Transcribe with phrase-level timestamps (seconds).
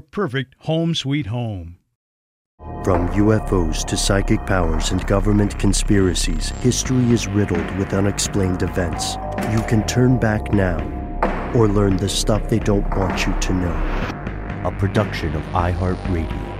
[0.00, 1.78] perfect home sweet home.
[2.84, 9.16] From UFOs to psychic powers and government conspiracies, history is riddled with unexplained events.
[9.52, 10.78] You can turn back now
[11.54, 14.68] or learn the stuff they don't want you to know.
[14.68, 16.54] A production of iHeartRadio.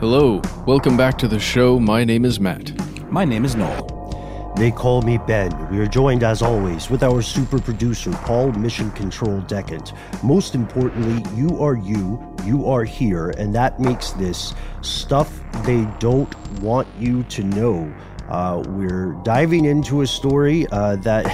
[0.00, 1.78] Hello, welcome back to the show.
[1.78, 2.79] My name is Matt.
[3.10, 4.52] My name is Noel.
[4.56, 5.68] They call me Ben.
[5.68, 9.94] We are joined, as always, with our super producer, Paul Mission Control Decant.
[10.22, 16.32] Most importantly, you are you, you are here, and that makes this stuff they don't
[16.60, 17.92] want you to know.
[18.28, 21.24] Uh, we're diving into a story uh, that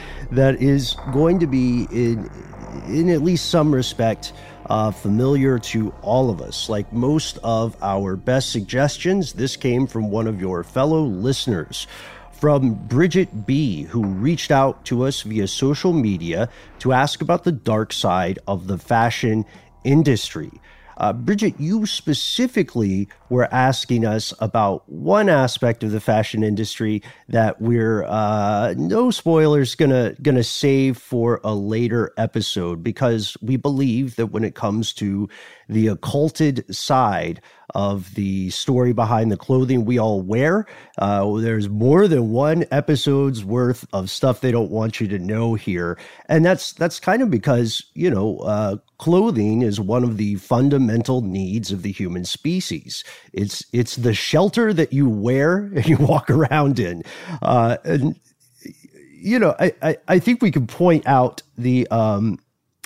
[0.32, 2.28] that is going to be in
[2.88, 4.32] in at least some respect
[4.66, 6.68] uh, familiar to all of us.
[6.68, 11.86] Like most of our best suggestions, this came from one of your fellow listeners
[12.32, 16.48] from Bridget B., who reached out to us via social media
[16.80, 19.46] to ask about the dark side of the fashion
[19.84, 20.50] industry.
[20.96, 27.60] Uh, Bridget, you specifically were asking us about one aspect of the fashion industry that
[27.60, 34.26] we're uh, no spoilers gonna gonna save for a later episode because we believe that
[34.26, 35.28] when it comes to
[35.68, 37.40] the occulted side
[37.74, 40.66] of the story behind the clothing we all wear.
[40.98, 45.54] Uh, there's more than one episode's worth of stuff they don't want you to know
[45.54, 45.98] here,
[46.28, 51.20] and that's that's kind of because you know uh, clothing is one of the fundamental
[51.20, 53.04] needs of the human species.
[53.32, 57.02] It's it's the shelter that you wear and you walk around in,
[57.42, 58.18] uh, and
[59.12, 62.38] you know I, I, I think we can point out the um,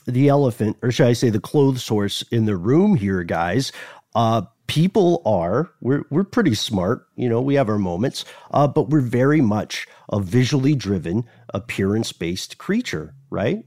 [0.06, 3.72] the elephant, or should I say, the clothes source in the room here, guys.
[4.14, 5.72] Uh, people are.
[5.80, 7.08] We're we're pretty smart.
[7.16, 8.24] You know we have our moments.
[8.52, 13.64] Uh, but we're very much a visually driven appearance based creature right?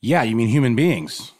[0.00, 1.32] Yeah, you mean human beings,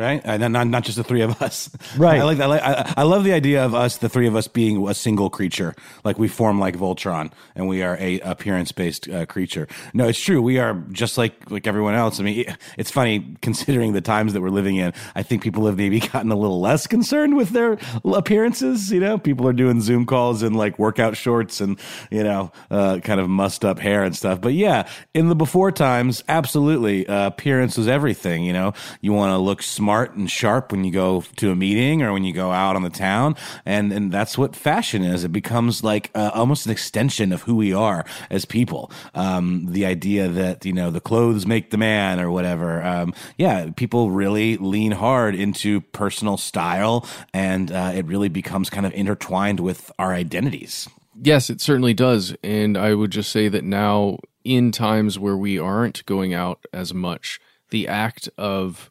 [0.00, 0.20] right?
[0.24, 1.70] And not, not just the three of us.
[1.96, 2.20] Right.
[2.20, 2.44] I like that.
[2.44, 4.94] I, like, I, I love the idea of us, the three of us, being a
[4.94, 5.74] single creature.
[6.04, 9.66] Like we form like Voltron, and we are a appearance based uh, creature.
[9.92, 10.40] No, it's true.
[10.40, 12.20] We are just like like everyone else.
[12.20, 14.92] I mean, it's funny considering the times that we're living in.
[15.14, 18.92] I think people have maybe gotten a little less concerned with their appearances.
[18.92, 21.78] You know, people are doing Zoom calls in like workout shorts and
[22.10, 24.40] you know, uh, kind of mussed up hair and stuff.
[24.40, 28.44] But yeah, in the before times, absolutely, uh, appearance was everything.
[28.44, 32.02] You know, you want to look smart and sharp when you go to a meeting
[32.02, 35.24] or when you go out on the town, and and that's what fashion is.
[35.24, 38.90] It becomes like uh, almost an extension of who we are as people.
[39.14, 42.82] Um, the idea that you know the clothes make the man or whatever.
[42.82, 48.86] Um, yeah, people really lean hard into personal style, and uh, it really becomes kind
[48.86, 50.88] of intertwined with our identities.
[51.22, 52.34] Yes, it certainly does.
[52.42, 56.94] And I would just say that now, in times where we aren't going out as
[56.94, 57.40] much,
[57.70, 58.90] the act of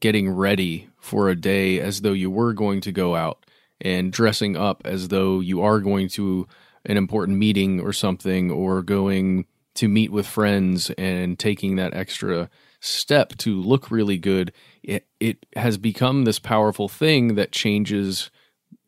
[0.00, 3.44] getting ready for a day as though you were going to go out
[3.80, 6.46] and dressing up as though you are going to
[6.84, 12.50] an important meeting or something or going to meet with friends and taking that extra
[12.80, 14.52] step to look really good.
[14.82, 18.30] It it has become this powerful thing that changes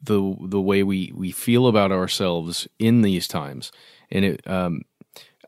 [0.02, 3.70] the the way we we feel about ourselves in these times.
[4.10, 4.82] And it um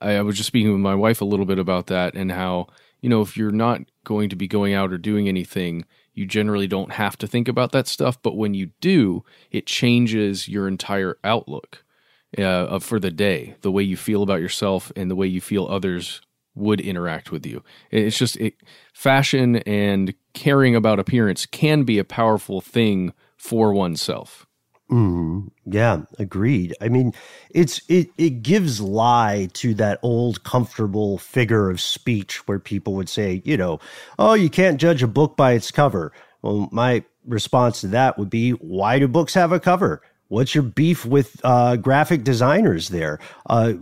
[0.00, 2.68] I, I was just speaking with my wife a little bit about that and how
[3.00, 5.84] you know if you're not going to be going out or doing anything
[6.14, 10.48] you generally don't have to think about that stuff but when you do it changes
[10.48, 11.84] your entire outlook
[12.38, 15.66] uh, for the day the way you feel about yourself and the way you feel
[15.66, 16.20] others
[16.54, 17.62] would interact with you.
[17.90, 18.54] It's just it,
[18.92, 24.46] fashion and caring about appearance can be a powerful thing for oneself
[24.92, 26.74] Mm, yeah, agreed.
[26.82, 27.14] I mean,
[27.50, 33.08] it's it it gives lie to that old comfortable figure of speech where people would
[33.08, 33.80] say, you know,
[34.18, 36.12] oh, you can't judge a book by its cover.
[36.42, 40.02] Well, my response to that would be, why do books have a cover?
[40.28, 43.18] What's your beef with uh, graphic designers there?
[43.50, 43.74] Uh,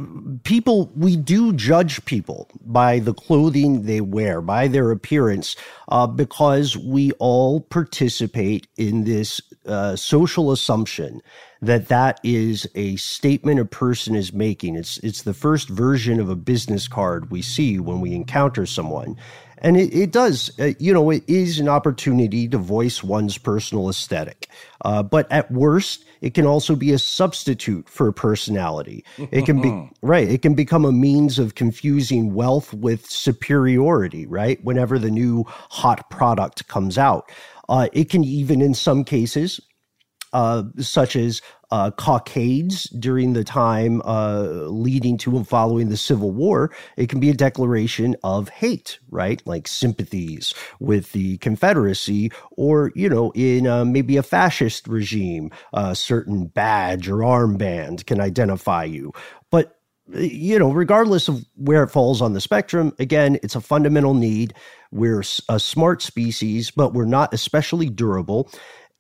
[0.43, 5.55] people, we do judge people by the clothing they wear, by their appearance,
[5.89, 11.21] uh, because we all participate in this uh, social assumption
[11.63, 14.77] that that is a statement a person is making.
[14.77, 19.17] It's it's the first version of a business card we see when we encounter someone.
[19.63, 23.91] And it, it does, uh, you know, it is an opportunity to voice one's personal
[23.91, 24.49] aesthetic.
[24.85, 29.05] Uh, but at worst, it can also be a substitute for personality.
[29.19, 34.63] It can be, right, it can become a means of confusing wealth with superiority, right?
[34.65, 37.31] Whenever the new hot product comes out.
[37.71, 39.61] Uh, it can even, in some cases,
[40.33, 41.41] uh, such as
[41.71, 47.21] uh, cockades during the time uh, leading to and following the Civil War, it can
[47.21, 49.41] be a declaration of hate, right?
[49.47, 55.95] Like sympathies with the Confederacy, or, you know, in uh, maybe a fascist regime, a
[55.95, 59.13] certain badge or armband can identify you.
[59.51, 59.80] But
[60.15, 64.55] you know, regardless of where it falls on the spectrum, again, it's a fundamental need.
[64.91, 68.51] We're a smart species, but we're not especially durable.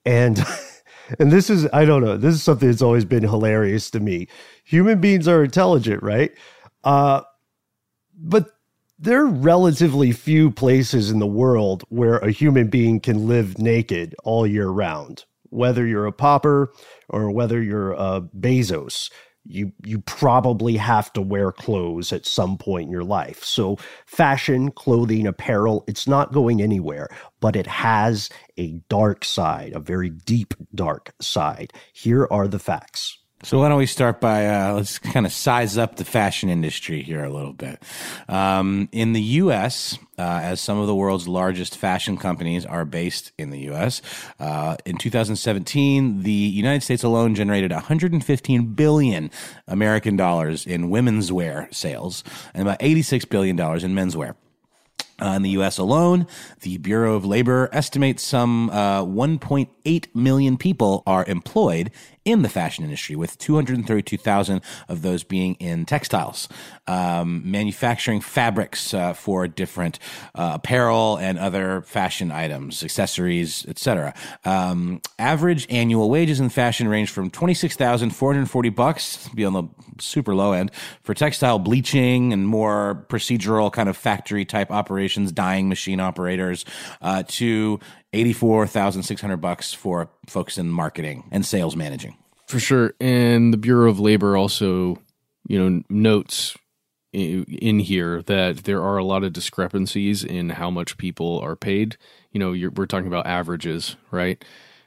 [0.04, 0.42] And
[1.18, 4.28] and this is I don't know, this is something that's always been hilarious to me.
[4.64, 6.32] Human beings are intelligent, right?
[6.84, 7.22] Uh
[8.16, 8.50] but
[8.98, 14.14] there are relatively few places in the world where a human being can live naked
[14.24, 15.24] all year round.
[15.48, 16.72] Whether you're a pauper
[17.08, 19.10] or whether you're a Bezos,
[19.50, 23.44] you you probably have to wear clothes at some point in your life.
[23.44, 27.08] So fashion, clothing, apparel, it's not going anywhere,
[27.40, 31.72] but it has a dark side, a very deep dark side.
[31.92, 33.19] Here are the facts.
[33.42, 37.02] So why don't we start by uh, let's kind of size up the fashion industry
[37.02, 37.82] here a little bit.
[38.28, 43.32] Um, in the U.S., uh, as some of the world's largest fashion companies are based
[43.38, 44.02] in the U.S.,
[44.40, 49.30] uh, in 2017, the United States alone generated 115 billion
[49.66, 52.22] American dollars in women's wear sales
[52.52, 54.34] and about 86 billion dollars in menswear.
[55.22, 55.76] Uh, in the U.S.
[55.76, 56.26] alone,
[56.62, 61.90] the Bureau of Labor estimates some uh, 1.8 million people are employed
[62.24, 66.48] in the fashion industry, with 232,000 of those being in textiles,
[66.86, 69.98] um, manufacturing fabrics uh, for different
[70.34, 74.12] uh, apparel and other fashion items, accessories, etc.
[74.44, 79.64] Um, average annual wages in fashion range from 26,440 bucks, be on the
[79.98, 80.70] super low end,
[81.02, 86.64] for textile bleaching and more procedural kind of factory type operations, dyeing machine operators,
[87.00, 87.80] uh, to
[88.12, 92.16] 84,600 bucks for folks in marketing and sales managing.
[92.46, 92.94] For sure.
[93.00, 94.98] And the Bureau of Labor also,
[95.46, 96.56] you know, notes
[97.12, 101.96] in here that there are a lot of discrepancies in how much people are paid.
[102.32, 104.44] You know, we're talking about averages, right?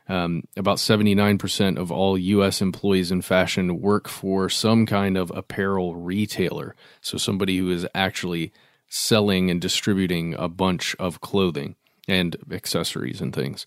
[0.09, 2.61] Um, about 79% of all U.S.
[2.61, 6.75] employees in fashion work for some kind of apparel retailer.
[6.99, 8.51] So, somebody who is actually
[8.89, 11.75] selling and distributing a bunch of clothing
[12.07, 13.65] and accessories and things.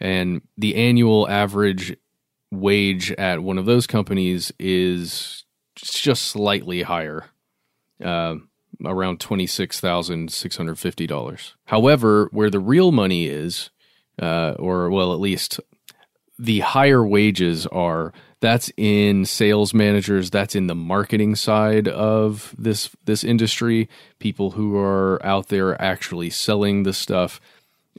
[0.00, 1.96] And the annual average
[2.50, 5.44] wage at one of those companies is
[5.76, 7.24] just slightly higher,
[8.04, 8.36] uh,
[8.84, 11.54] around twenty six thousand six hundred fifty dollars.
[11.66, 13.70] However, where the real money is,
[14.20, 15.60] uh, or well, at least
[16.38, 22.90] the higher wages are, that's in sales managers, that's in the marketing side of this
[23.04, 23.88] this industry.
[24.18, 27.40] People who are out there actually selling the stuff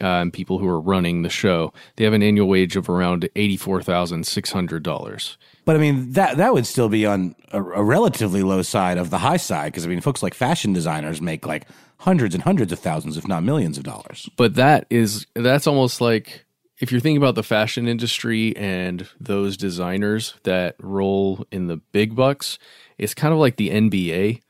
[0.02, 1.74] uh, and people who are running the show.
[1.96, 5.38] They have an annual wage of around eighty-four thousand six hundred dollars.
[5.66, 9.10] But I mean that that would still be on a, a relatively low side of
[9.10, 11.68] the high side because I mean folks like fashion designers make like
[12.00, 14.30] hundreds and hundreds of thousands, if not millions of dollars.
[14.36, 16.46] But that is that's almost like
[16.80, 22.14] if you're thinking about the fashion industry and those designers that roll in the big
[22.16, 22.60] bucks,
[22.98, 24.42] it's kind of like the NBA.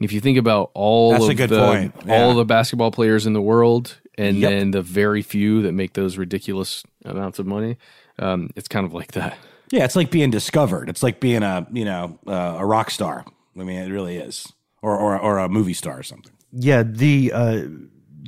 [0.00, 2.08] If you think about all That's of the point.
[2.08, 4.50] all the basketball players in the world, and Yep.
[4.50, 7.76] then the very few that make those ridiculous amounts of money,
[8.18, 9.36] um, it's kind of like that.
[9.70, 10.88] Yeah, it's like being discovered.
[10.88, 13.24] It's like being a you know uh, a rock star.
[13.58, 16.32] I mean, it really is, or or or a movie star or something.
[16.52, 17.62] Yeah, the uh,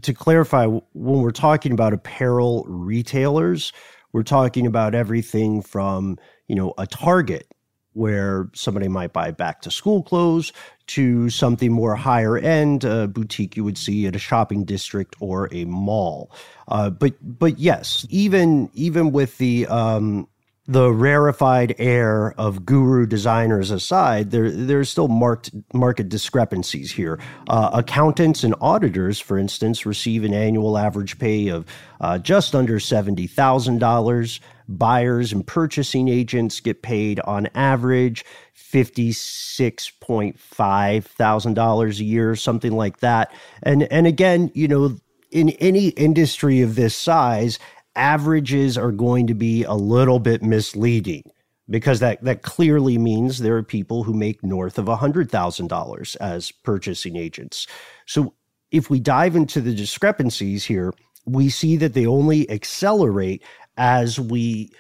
[0.03, 0.83] to clarify, when
[1.23, 3.73] we're talking about apparel retailers,
[4.13, 6.19] we're talking about everything from
[6.49, 7.49] you know a Target
[7.95, 10.53] where somebody might buy back to school clothes
[10.89, 15.49] to something more higher end uh, boutique you would see at a shopping district or
[15.53, 16.31] a mall.
[16.69, 20.27] Uh, but but yes, even even with the um,
[20.67, 27.19] the rarefied air of guru designers aside, there there's still marked market discrepancies here.
[27.49, 31.67] Uh, accountants and auditors, for instance, receive an annual average pay of
[32.01, 34.41] uh, just under seventy thousand dollars.
[34.69, 38.25] Buyers and purchasing agents get paid on average
[38.73, 43.33] fifty six point five thousand dollars a year, something like that.
[43.63, 44.97] And and again, you know,
[45.31, 47.59] in any industry of this size,
[47.97, 51.25] averages are going to be a little bit misleading
[51.71, 57.17] because that, that clearly means there are people who make north of $100,000 as purchasing
[57.17, 57.67] agents.
[58.07, 58.35] So
[58.73, 60.93] if we dive into the discrepancies here,
[61.27, 63.43] we see that they only accelerate
[63.79, 64.71] as we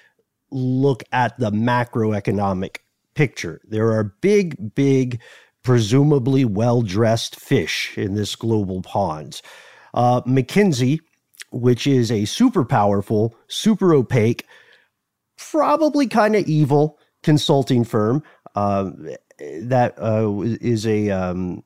[0.51, 2.79] look at the macroeconomic
[3.15, 3.61] picture.
[3.65, 5.21] There are big, big,
[5.63, 9.41] presumably well dressed fish in this global pond.
[9.95, 11.01] Uh, McKinsey,
[11.51, 14.47] which is a super powerful, super opaque,
[15.37, 18.23] probably kind of evil consulting firm
[18.55, 18.91] uh,
[19.39, 21.11] that uh, is a.
[21.11, 21.63] Um,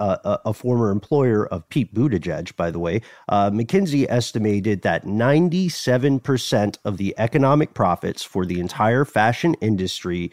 [0.00, 6.78] a, a former employer of Pete Buttigieg, by the way, uh, McKinsey estimated that 97%
[6.84, 10.30] of the economic profits for the entire fashion industry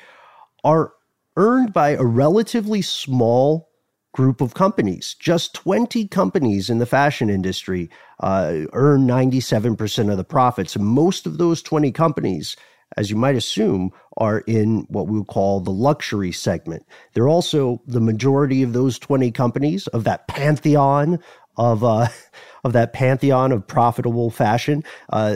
[0.66, 0.94] are
[1.38, 3.70] earned by a relatively small
[4.14, 5.16] group of companies.
[5.20, 7.90] Just 20 companies in the fashion industry
[8.22, 10.76] uh, earn 97% of the profits.
[10.76, 12.56] And most of those 20 companies,
[12.98, 16.86] as you might assume, are in what we would call the luxury segment.
[17.14, 21.20] They're also the majority of those 20 companies of that pantheon
[21.58, 22.08] of uh,
[22.66, 24.84] of that pantheon of profitable fashion.
[25.14, 25.36] Uh,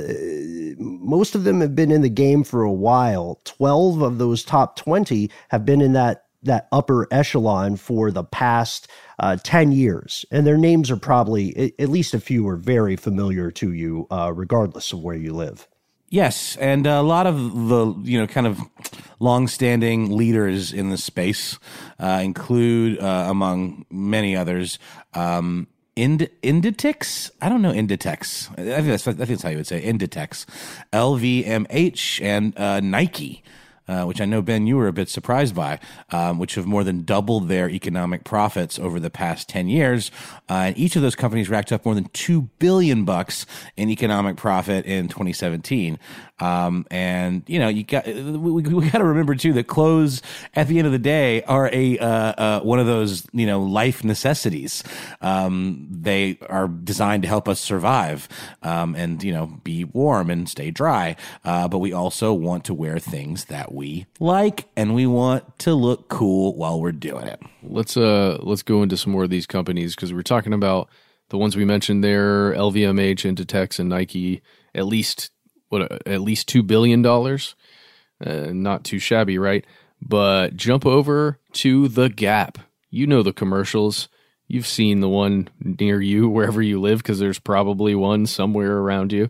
[0.77, 3.39] most of them have been in the game for a while.
[3.45, 8.87] 12 of those top 20 have been in that that upper echelon for the past
[9.19, 10.25] uh, 10 years.
[10.31, 14.31] And their names are probably, at least a few, are very familiar to you, uh,
[14.33, 15.67] regardless of where you live.
[16.07, 17.35] Yes, and a lot of
[17.67, 18.57] the you know kind of
[19.19, 21.59] long-standing leaders in the space
[21.99, 24.79] uh, include, uh, among many others,
[25.13, 25.67] um,
[25.99, 27.29] Ind- Inditex.
[27.41, 28.49] I don't know Inditex.
[28.53, 30.45] I think that's I think that's how you would say Inditex,
[30.93, 33.43] LVMH, and uh, Nike.
[33.87, 35.79] Uh, which I know Ben, you were a bit surprised by,
[36.11, 40.11] um, which have more than doubled their economic profits over the past ten years.
[40.47, 44.37] Uh, and each of those companies racked up more than two billion bucks in economic
[44.37, 45.97] profit in 2017.
[46.39, 50.21] Um, and you know, you got we, we got to remember too that clothes
[50.55, 53.61] at the end of the day are a uh, uh, one of those you know
[53.61, 54.83] life necessities.
[55.21, 58.27] Um, they are designed to help us survive
[58.63, 61.15] um, and you know be warm and stay dry.
[61.43, 65.73] Uh, but we also want to wear things that we like, and we want to
[65.73, 67.41] look cool while we're doing it.
[67.63, 70.89] Let's uh let's go into some more of these companies because we're talking about
[71.29, 74.41] the ones we mentioned there: LVMH, Inditex, and Nike.
[74.75, 75.31] At least
[75.69, 76.07] what?
[76.07, 77.55] At least two billion dollars.
[78.23, 79.65] Uh, not too shabby, right?
[80.01, 82.57] But jump over to the Gap.
[82.89, 84.09] You know the commercials.
[84.47, 89.13] You've seen the one near you wherever you live because there's probably one somewhere around
[89.13, 89.29] you.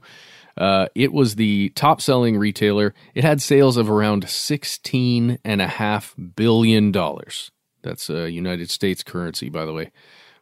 [0.58, 2.93] Uh, it was the top selling retailer.
[3.13, 7.51] It had sales of around sixteen and a half billion dollars.
[7.81, 9.91] That's uh, United States currency, by the way.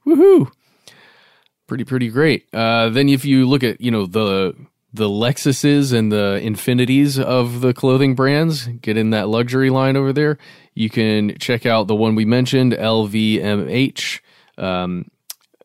[0.06, 0.52] Woohoo!
[1.68, 2.48] Pretty pretty great.
[2.52, 4.56] Uh, then if you look at you know the
[4.98, 10.12] the Lexuses and the Infinitis of the clothing brands, get in that luxury line over
[10.12, 10.38] there.
[10.74, 14.20] You can check out the one we mentioned, LVMH.
[14.58, 15.10] Um,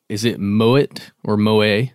[0.09, 1.89] is it Moet or Moe?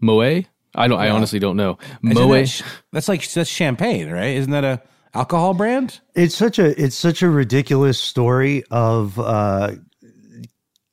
[0.00, 0.42] Moe?
[0.74, 1.00] I don't.
[1.00, 1.78] I honestly don't know.
[2.04, 2.32] Isn't Moe.
[2.32, 2.62] that sh-
[2.92, 4.36] that's like that's champagne, right?
[4.36, 4.80] Isn't that a
[5.14, 6.00] alcohol brand?
[6.14, 9.72] It's such a it's such a ridiculous story of uh,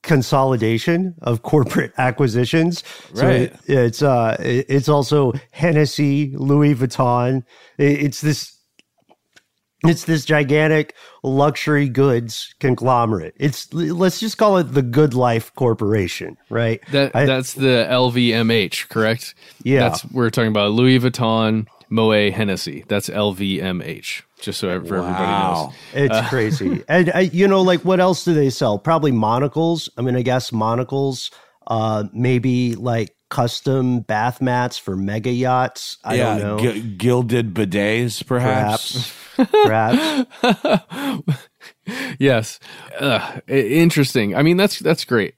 [0.07, 2.83] consolidation of corporate acquisitions.
[3.13, 3.41] So Right.
[3.41, 7.43] it- it's uh, it- it's also Hennessy, Louis Vuitton.
[7.77, 8.53] It- It's this.
[9.85, 13.35] It's this gigantic luxury goods conglomerate.
[13.39, 16.81] It's let's just call it the Good Life Corporation, right?
[16.91, 19.35] That I- that's the LVMH, correct?
[19.63, 19.89] Yeah.
[19.89, 22.85] That's we're talking about Louis Vuitton, Moet Hennessy.
[22.87, 24.23] That's LVMH.
[24.39, 25.73] Just so for everybody knows.
[25.93, 26.83] It's crazy.
[26.87, 28.77] And uh, you know, like what else do they sell?
[28.77, 29.89] Probably monocles.
[29.97, 31.31] I mean, I guess monocles.
[31.65, 35.97] Uh, maybe like custom bath mats for mega yachts.
[36.03, 36.71] I yeah, don't know.
[36.71, 39.13] gi- gilded bidets, perhaps.
[39.35, 40.25] Perhaps.
[42.19, 42.59] Yes.
[42.99, 44.35] Uh, interesting.
[44.35, 45.35] I mean, that's that's great.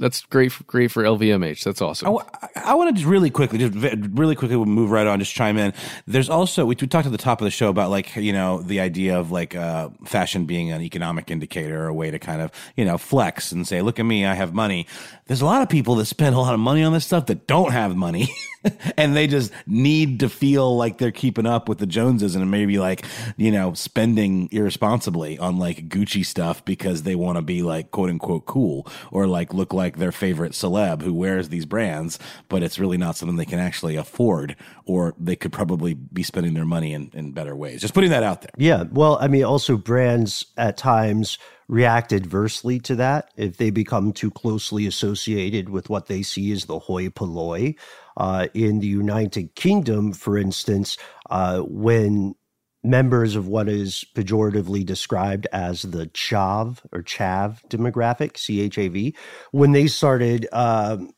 [0.00, 0.50] That's great.
[0.50, 1.62] For, great for LVMH.
[1.62, 2.16] That's awesome.
[2.56, 5.18] I, want to just really quickly, just really quickly, we'll move right on.
[5.18, 5.74] Just chime in.
[6.06, 8.62] There's also we, we talked at the top of the show about like you know
[8.62, 12.50] the idea of like uh, fashion being an economic indicator, a way to kind of
[12.76, 14.86] you know flex and say, look at me, I have money.
[15.30, 17.46] There's a lot of people that spend a lot of money on this stuff that
[17.46, 18.34] don't have money,
[18.96, 22.80] and they just need to feel like they're keeping up with the Joneses and maybe
[22.80, 23.06] like
[23.36, 28.10] you know spending irresponsibly on like Gucci stuff because they want to be like quote
[28.10, 32.18] unquote cool or like look like their favorite celeb who wears these brands,
[32.48, 36.54] but it's really not something they can actually afford, or they could probably be spending
[36.54, 37.82] their money in, in better ways.
[37.82, 38.50] Just putting that out there.
[38.56, 38.82] Yeah.
[38.90, 41.38] Well, I mean, also brands at times
[41.70, 46.64] react adversely to that if they become too closely associated with what they see as
[46.64, 47.76] the hoi polloi.
[48.16, 50.98] Uh, in the United Kingdom, for instance,
[51.30, 52.34] uh, when
[52.82, 58.88] members of what is pejoratively described as the chav or chav demographic, C H A
[58.88, 59.14] V,
[59.52, 61.12] when they started um,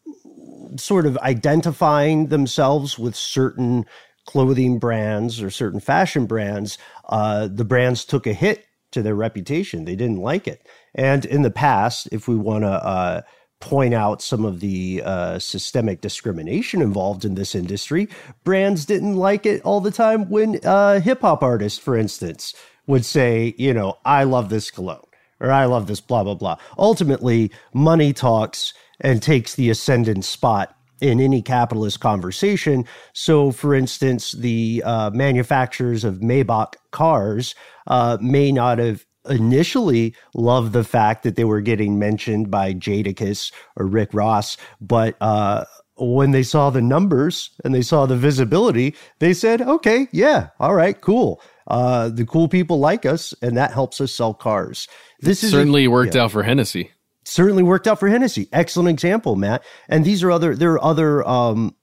[0.76, 3.86] sort of identifying themselves with certain
[4.26, 6.76] clothing brands or certain fashion brands,
[7.08, 9.84] uh, the brands took a hit to their reputation.
[9.84, 10.66] They didn't like it.
[10.94, 13.22] And in the past, if we want to uh,
[13.60, 18.08] point out some of the uh, systemic discrimination involved in this industry,
[18.44, 22.54] brands didn't like it all the time when uh, hip hop artists, for instance,
[22.86, 25.06] would say, you know, I love this cologne
[25.40, 26.56] or I love this blah, blah, blah.
[26.78, 32.84] Ultimately, money talks and takes the ascendant spot in any capitalist conversation.
[33.12, 37.54] So, for instance, the uh, manufacturers of Maybach cars
[37.88, 43.52] uh, may not have initially loved the fact that they were getting mentioned by Jadakiss
[43.76, 45.64] or Rick Ross, but uh,
[45.96, 50.74] when they saw the numbers and they saw the visibility, they said, okay, yeah, all
[50.74, 51.40] right, cool.
[51.66, 54.88] Uh, the cool people like us, and that helps us sell cars.
[55.20, 56.90] This is a- Certainly worked out for Hennessy.
[57.32, 58.48] Certainly worked out for Hennessy.
[58.52, 59.64] Excellent example, Matt.
[59.88, 61.74] And these are other there are other um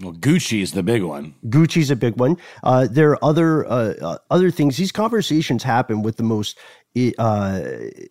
[0.00, 1.34] Well, Gucci is the big one.
[1.46, 2.36] Gucci's a big one.
[2.62, 4.76] Uh, there are other uh, uh, other things.
[4.76, 6.58] These conversations happen with the most
[7.18, 7.60] uh,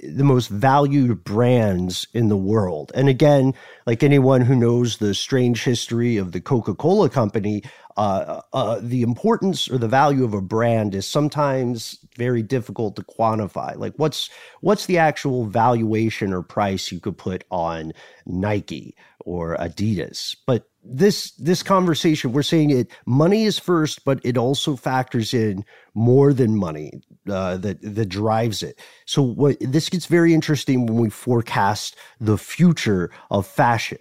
[0.04, 2.92] the most valued brands in the world.
[2.96, 3.54] And again,
[3.86, 7.62] like anyone who knows the strange history of the Coca Cola Company,
[7.96, 13.04] uh, uh, the importance or the value of a brand is sometimes very difficult to
[13.04, 13.76] quantify.
[13.76, 14.30] Like what's
[14.62, 17.94] what's the actual valuation or price you could put on
[18.26, 20.36] Nike or Adidas?
[20.48, 25.64] But this this conversation, we're saying it money is first, but it also factors in
[25.94, 26.92] more than money
[27.30, 28.80] uh, that that drives it.
[29.06, 34.00] So what this gets very interesting when we forecast the future of fashion.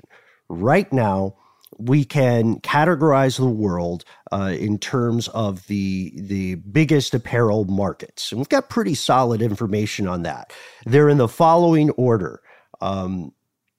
[0.48, 1.36] Right now,
[1.78, 8.40] we can categorize the world uh, in terms of the the biggest apparel markets, and
[8.40, 10.52] we've got pretty solid information on that.
[10.86, 12.40] They're in the following order.
[12.80, 13.32] Um,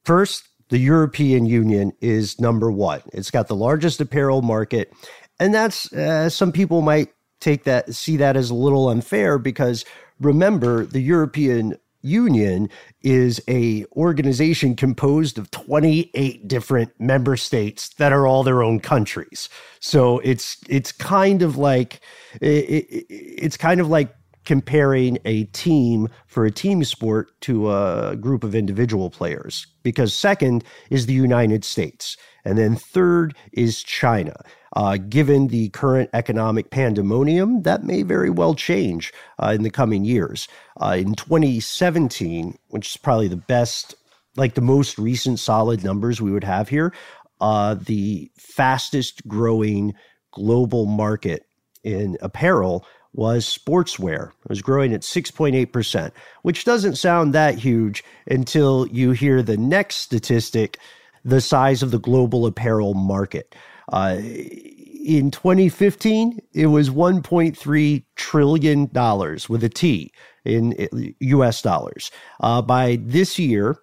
[0.05, 3.01] first, the European Union is number one.
[3.13, 4.91] It's got the largest apparel market,
[5.38, 9.84] and that's uh, some people might take that see that as a little unfair because
[10.21, 12.69] remember the European Union
[13.01, 19.49] is a organization composed of 28 different member states that are all their own countries.
[19.81, 21.99] So it's it's kind of like
[22.39, 28.15] it, it, it's kind of like comparing a team for a team sport to a
[28.15, 34.36] group of individual players because second is the United States and then third is China.
[34.73, 40.06] Uh, given the current economic pandemonium, that may very well change uh, in the coming
[40.06, 40.47] years.
[40.82, 43.95] Uh, in 2017, which is probably the best,
[44.38, 46.93] like the most recent solid numbers we would have here,
[47.41, 49.93] uh, the fastest growing
[50.32, 51.45] global market
[51.84, 54.30] in apparel was sportswear.
[54.30, 56.12] It was growing at 6.8%,
[56.43, 60.78] which doesn't sound that huge until you hear the next statistic
[61.24, 63.54] the size of the global apparel market.
[63.91, 70.12] Uh, in 2015, it was 1.3 trillion dollars with a T
[70.45, 72.12] in US dollars.
[72.39, 73.78] Uh, by this year,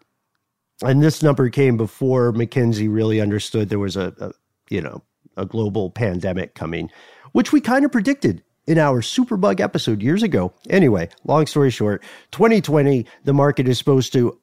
[0.83, 4.33] and this number came before McKinsey really understood there was a, a
[4.71, 5.03] you know
[5.37, 6.91] a global pandemic coming,
[7.33, 10.52] which we kind of predicted in our Superbug episode years ago.
[10.68, 14.38] Anyway, long story short, 2020, the market is supposed to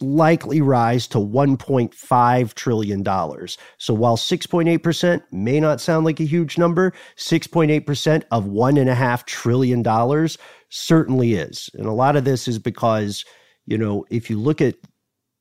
[0.00, 3.04] likely rise to $1.5 trillion.
[3.04, 10.28] So while 6.8% may not sound like a huge number, 6.8% of $1.5 trillion
[10.70, 11.68] certainly is.
[11.74, 13.26] And a lot of this is because,
[13.66, 14.76] you know, if you look at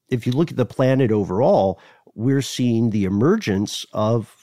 [0.10, 1.80] if you look at the planet overall,
[2.16, 4.39] we're seeing the emergence of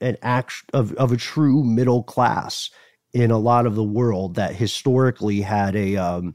[0.00, 2.70] an act of, of a true middle class
[3.12, 6.34] in a lot of the world that historically had a um,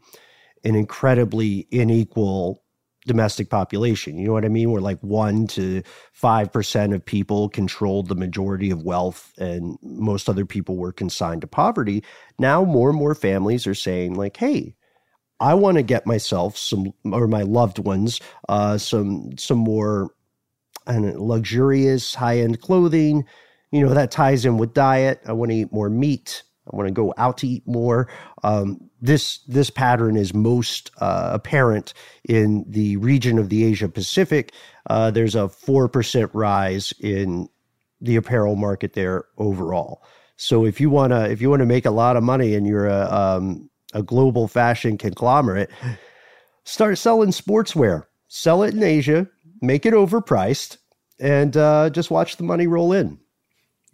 [0.63, 2.61] an incredibly unequal
[3.07, 4.17] domestic population.
[4.17, 4.71] You know what I mean?
[4.71, 10.27] Where like one to five percent of people controlled the majority of wealth, and most
[10.27, 12.03] other people were consigned to poverty.
[12.39, 14.75] Now, more and more families are saying like, "Hey,
[15.39, 20.11] I want to get myself some or my loved ones uh, some some more
[20.87, 23.25] and luxurious high end clothing.
[23.75, 25.19] You know that ties in with diet.
[25.25, 26.43] I want to eat more meat.
[26.71, 28.07] I want to go out to eat more.
[28.41, 34.53] Um, this this pattern is most uh, apparent in the region of the Asia Pacific.
[34.89, 37.49] Uh, there's a four percent rise in
[37.99, 40.01] the apparel market there overall.
[40.37, 42.87] So if you wanna if you want to make a lot of money and you're
[42.87, 45.69] a um, a global fashion conglomerate,
[46.63, 48.05] start selling sportswear.
[48.29, 49.27] Sell it in Asia,
[49.61, 50.77] make it overpriced,
[51.19, 53.19] and uh, just watch the money roll in.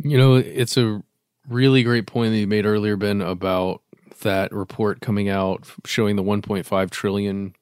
[0.04, 1.04] You know, it's a
[1.48, 3.82] really great point that you made earlier, Ben, about
[4.22, 7.56] that report coming out showing the 1.5 trillion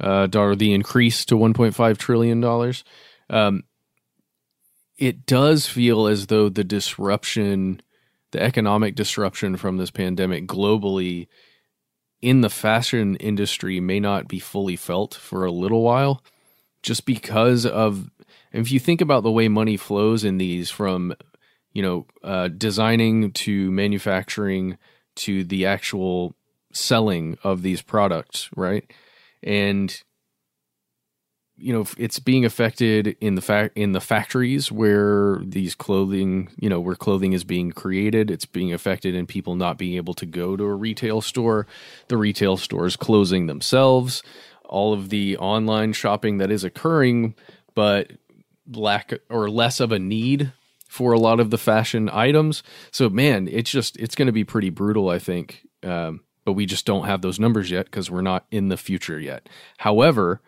[0.00, 2.84] uh, dollar, the increase to 1.5 trillion dollars.
[3.28, 3.64] Um,
[4.98, 7.82] it does feel as though the disruption,
[8.30, 11.28] the economic disruption from this pandemic globally
[12.22, 16.22] in the fashion industry may not be fully felt for a little while
[16.82, 18.10] just because of
[18.52, 21.14] if you think about the way money flows in these from
[21.76, 24.78] you know, uh, designing to manufacturing
[25.14, 26.34] to the actual
[26.72, 28.90] selling of these products, right?
[29.42, 30.02] And
[31.58, 36.70] you know, it's being affected in the fact in the factories where these clothing, you
[36.70, 38.30] know, where clothing is being created.
[38.30, 41.66] It's being affected in people not being able to go to a retail store,
[42.08, 44.22] the retail stores closing themselves,
[44.64, 47.34] all of the online shopping that is occurring,
[47.74, 48.12] but
[48.66, 50.54] lack or less of a need
[50.96, 52.62] for a lot of the fashion items.
[52.90, 55.66] So man, it's just it's going to be pretty brutal, I think.
[55.82, 59.20] Um, but we just don't have those numbers yet because we're not in the future
[59.20, 59.46] yet.
[59.76, 60.40] However,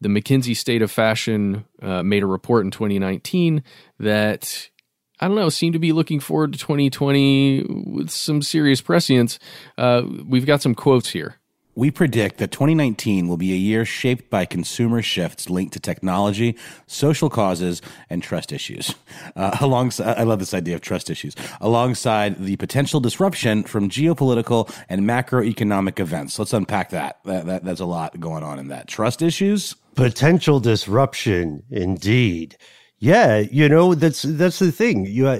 [0.00, 3.64] the McKinsey State of Fashion uh, made a report in 2019
[3.98, 4.70] that
[5.18, 9.40] I don't know seemed to be looking forward to 2020 with some serious prescience.
[9.76, 11.39] Uh, we've got some quotes here.
[11.80, 16.58] We predict that 2019 will be a year shaped by consumer shifts linked to technology,
[16.86, 18.94] social causes, and trust issues.
[19.34, 21.34] Uh, alongside, I love this idea of trust issues.
[21.58, 26.38] Alongside the potential disruption from geopolitical and macroeconomic events.
[26.38, 27.20] Let's unpack that.
[27.24, 28.86] that, that that's a lot going on in that.
[28.86, 32.58] Trust issues, potential disruption, indeed.
[32.98, 35.06] Yeah, you know that's that's the thing.
[35.06, 35.38] You uh,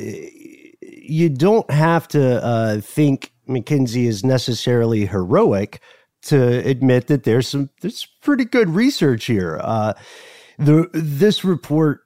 [0.80, 5.82] you don't have to uh, think McKinsey is necessarily heroic
[6.22, 9.60] to admit that there's some there's pretty good research here.
[9.62, 9.94] Uh,
[10.58, 12.00] the this report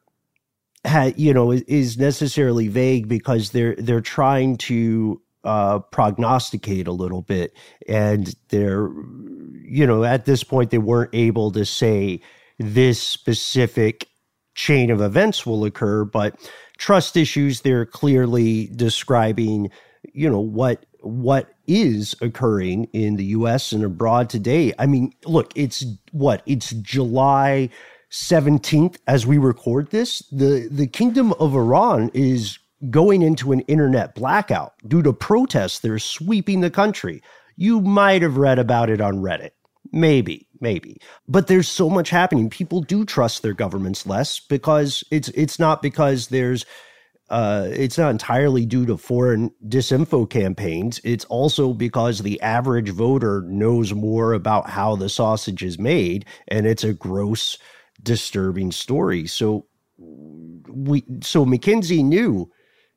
[0.84, 7.22] had you know is necessarily vague because they're they're trying to uh, prognosticate a little
[7.22, 7.54] bit,
[7.88, 8.88] and they're
[9.62, 12.20] you know at this point they weren't able to say
[12.58, 14.08] this specific
[14.54, 16.36] chain of events will occur, but
[16.78, 19.70] trust issues they're clearly describing
[20.12, 24.72] you know what what is occurring in the US and abroad today.
[24.78, 26.42] I mean, look, it's what?
[26.46, 27.70] It's July
[28.10, 30.20] 17th as we record this.
[30.30, 32.58] The the Kingdom of Iran is
[32.90, 37.22] going into an internet blackout due to protests that are sweeping the country.
[37.56, 39.50] You might have read about it on Reddit.
[39.92, 40.98] Maybe, maybe.
[41.28, 42.50] But there's so much happening.
[42.50, 46.66] People do trust their governments less because it's it's not because there's
[47.34, 51.00] uh, it's not entirely due to foreign disinfo campaigns.
[51.02, 56.64] It's also because the average voter knows more about how the sausage is made, and
[56.64, 57.58] it's a gross,
[58.00, 59.26] disturbing story.
[59.26, 59.66] So
[59.98, 62.52] we, so McKinsey knew.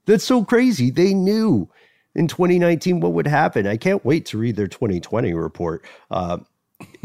[0.06, 0.92] That's so crazy.
[0.92, 1.68] They knew
[2.14, 3.66] in 2019 what would happen.
[3.66, 5.84] I can't wait to read their 2020 report.
[6.12, 6.38] Uh,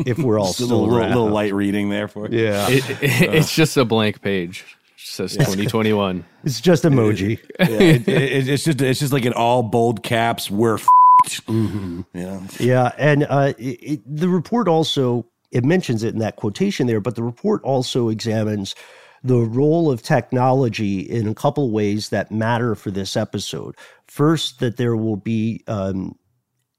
[0.05, 3.57] if we're all still a little, little, light reading there for yeah, it, it, it's
[3.57, 4.66] just a blank page
[5.05, 6.25] says 2021.
[6.45, 7.38] It's just emoji.
[7.61, 10.51] yeah, it, it, it's just it's just like in all bold caps.
[10.51, 10.79] We're
[11.27, 12.03] mm-hmm.
[12.15, 17.15] yeah, yeah, and uh, the report also it mentions it in that quotation there, but
[17.15, 18.75] the report also examines
[19.23, 23.77] the role of technology in a couple ways that matter for this episode.
[24.09, 26.17] First, that there will be um,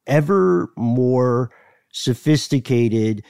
[0.08, 1.52] ever more
[1.92, 3.24] sophisticated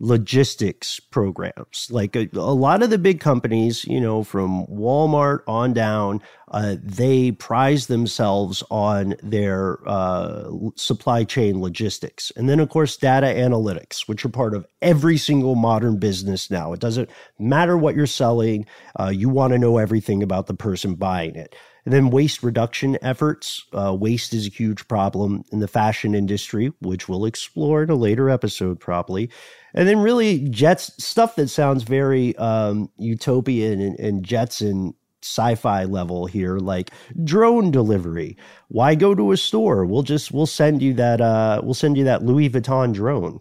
[0.00, 1.88] logistics programs.
[1.90, 6.76] Like a, a, lot of the big companies, you know, from Walmart on down, uh,
[6.82, 12.30] they prize themselves on their uh, supply chain logistics.
[12.36, 16.72] And then, of course, data analytics, which are part of every single modern business now.
[16.72, 18.66] It doesn't matter what you're selling,
[19.00, 21.56] uh, you want to know everything about the person buying it.
[21.88, 23.64] And then waste reduction efforts.
[23.72, 27.94] Uh, waste is a huge problem in the fashion industry, which we'll explore in a
[27.94, 29.30] later episode, probably.
[29.72, 36.26] And then really Jets stuff that sounds very um, utopian and, and Jetson sci-fi level
[36.26, 36.90] here, like
[37.24, 38.36] drone delivery.
[38.68, 39.86] Why go to a store?
[39.86, 43.40] We'll just we'll send you that uh, we'll send you that Louis Vuitton drone.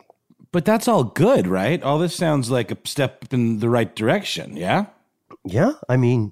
[0.53, 1.83] But that's all good, right?
[1.83, 4.55] All this sounds like a step in the right direction.
[4.55, 4.86] Yeah.
[5.43, 6.31] Yeah, I mean,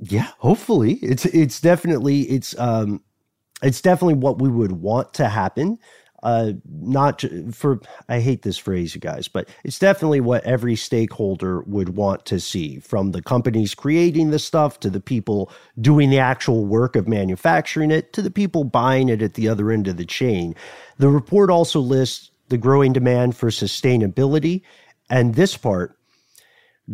[0.00, 0.94] yeah, hopefully.
[0.94, 3.02] It's it's definitely it's um
[3.62, 5.78] it's definitely what we would want to happen.
[6.22, 11.62] Uh not for I hate this phrase you guys, but it's definitely what every stakeholder
[11.62, 16.20] would want to see from the companies creating the stuff to the people doing the
[16.20, 19.96] actual work of manufacturing it to the people buying it at the other end of
[19.96, 20.54] the chain.
[20.98, 24.62] The report also lists the growing demand for sustainability
[25.10, 25.97] and this part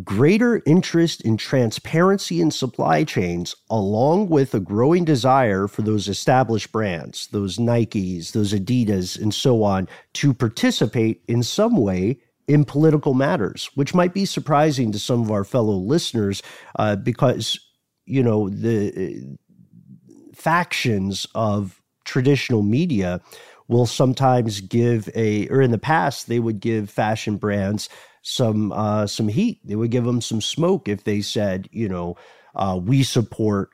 [0.03, 6.73] greater interest in transparency in supply chains, along with a growing desire for those established
[6.73, 13.15] brands, those Nikes, those Adidas, and so on, to participate in some way in political
[13.15, 16.43] matters, which might be surprising to some of our fellow listeners
[16.79, 17.59] uh, because,
[18.05, 23.21] you know, the uh, factions of traditional media
[23.69, 27.89] will sometimes give a, or in the past, they would give fashion brands
[28.25, 29.61] some uh, some heat.
[29.65, 32.17] They would give them some smoke if they said, you know,
[32.57, 33.71] uh, we support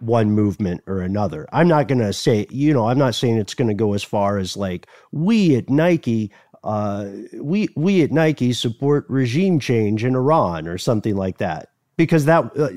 [0.00, 1.48] one movement or another.
[1.52, 4.02] I'm not going to say, you know, I'm not saying it's going to go as
[4.02, 6.32] far as like we at Nike,
[6.64, 7.08] uh,
[7.40, 12.44] we we at Nike support regime change in Iran or something like that, because that
[12.58, 12.70] uh,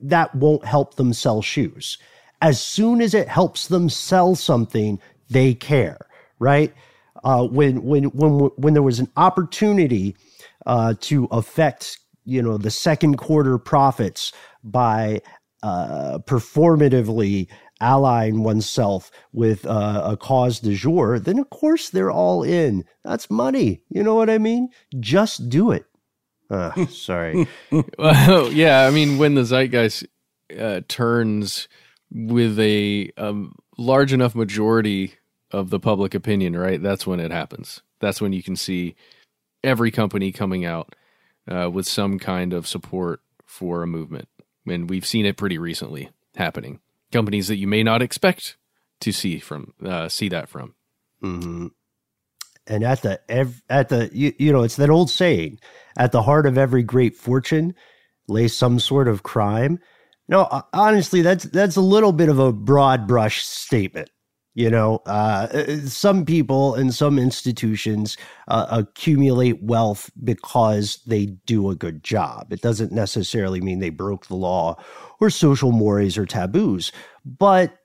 [0.00, 1.98] that won't help them sell shoes.
[2.40, 6.06] As soon as it helps them sell something, they care,
[6.38, 6.72] right?
[7.24, 10.14] Uh, when when when when there was an opportunity
[10.68, 15.20] uh, to affect you know the second quarter profits by
[15.62, 17.48] uh, performatively
[17.80, 22.84] allying oneself with uh, a cause du jour, then of course they're all in.
[23.04, 23.82] That's money.
[23.88, 24.68] You know what I mean?
[25.00, 25.84] Just do it.
[26.50, 27.46] Uh, sorry.
[27.98, 30.06] well, yeah, I mean, when the zeitgeist
[30.58, 31.68] uh, turns
[32.10, 35.14] with a um, large enough majority
[35.50, 36.82] of the public opinion, right?
[36.82, 37.82] That's when it happens.
[38.00, 38.94] That's when you can see
[39.62, 40.94] every company coming out
[41.50, 44.28] uh, with some kind of support for a movement.
[44.66, 46.80] And we've seen it pretty recently happening.
[47.10, 48.56] Companies that you may not expect
[49.00, 50.74] to see from uh, see that from.
[51.22, 51.68] Mm-hmm.
[52.66, 53.20] And at the
[53.70, 55.58] at the you, you know it's that old saying,
[55.96, 57.74] at the heart of every great fortune
[58.28, 59.78] lays some sort of crime.
[60.28, 64.10] No, honestly, that's that's a little bit of a broad brush statement.
[64.58, 68.16] You know, uh, uh, some people and some institutions
[68.48, 72.52] uh, accumulate wealth because they do a good job.
[72.52, 74.74] It doesn't necessarily mean they broke the law
[75.20, 76.90] or social mores or taboos,
[77.24, 77.78] but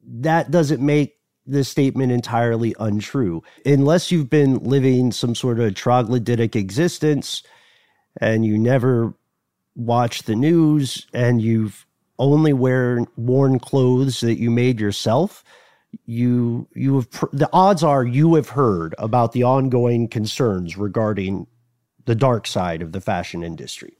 [0.00, 3.42] that doesn't make the statement entirely untrue.
[3.66, 7.42] Unless you've been living some sort of troglodytic existence
[8.20, 9.12] and you never
[9.74, 11.84] watch the news and you've
[12.20, 15.42] only wear, worn clothes that you made yourself
[16.06, 21.46] you you have the odds are you have heard about the ongoing concerns regarding
[22.04, 23.96] the dark side of the fashion industry.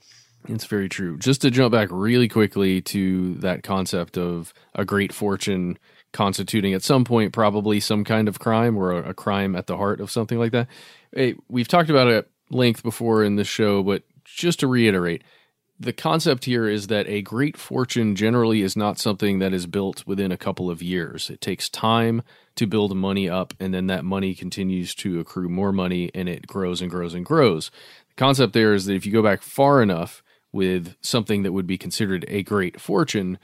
[0.48, 1.18] It's very true.
[1.18, 5.79] Just to jump back really quickly to that concept of a great fortune
[6.12, 10.00] constituting at some point probably some kind of crime or a, crime at the heart
[10.00, 10.66] of something like that.
[11.14, 15.22] Hey, we've talked about it at length before in the show, but just to reiterate,
[15.81, 20.07] the concept here is that a great fortune generally is not something that is built
[20.07, 21.31] within a couple of years.
[21.31, 22.23] It takes time
[22.57, 26.47] to build money up, and then that money continues to accrue more money and it
[26.47, 27.71] grows and grows and grows.
[28.11, 31.66] The concept there is that if you go back far enough with something that would
[31.66, 33.38] be considered a great fortune,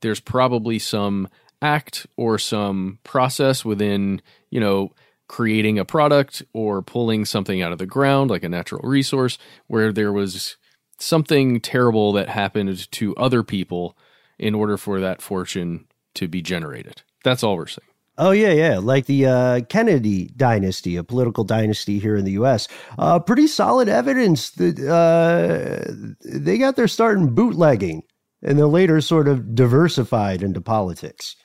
[0.00, 1.28] there's probably some
[1.60, 4.92] act or some process within, you know,
[5.28, 9.92] creating a product or pulling something out of the ground like a natural resource where
[9.92, 10.56] there was
[10.98, 13.96] something terrible that happened to other people
[14.38, 17.02] in order for that fortune to be generated.
[17.24, 17.88] That's all we're saying.
[18.20, 22.66] Oh yeah, yeah, like the uh, Kennedy dynasty, a political dynasty here in the U.S.
[22.98, 25.92] Uh, pretty solid evidence that uh,
[26.24, 28.02] they got their start in bootlegging,
[28.42, 31.36] and then later sort of diversified into politics.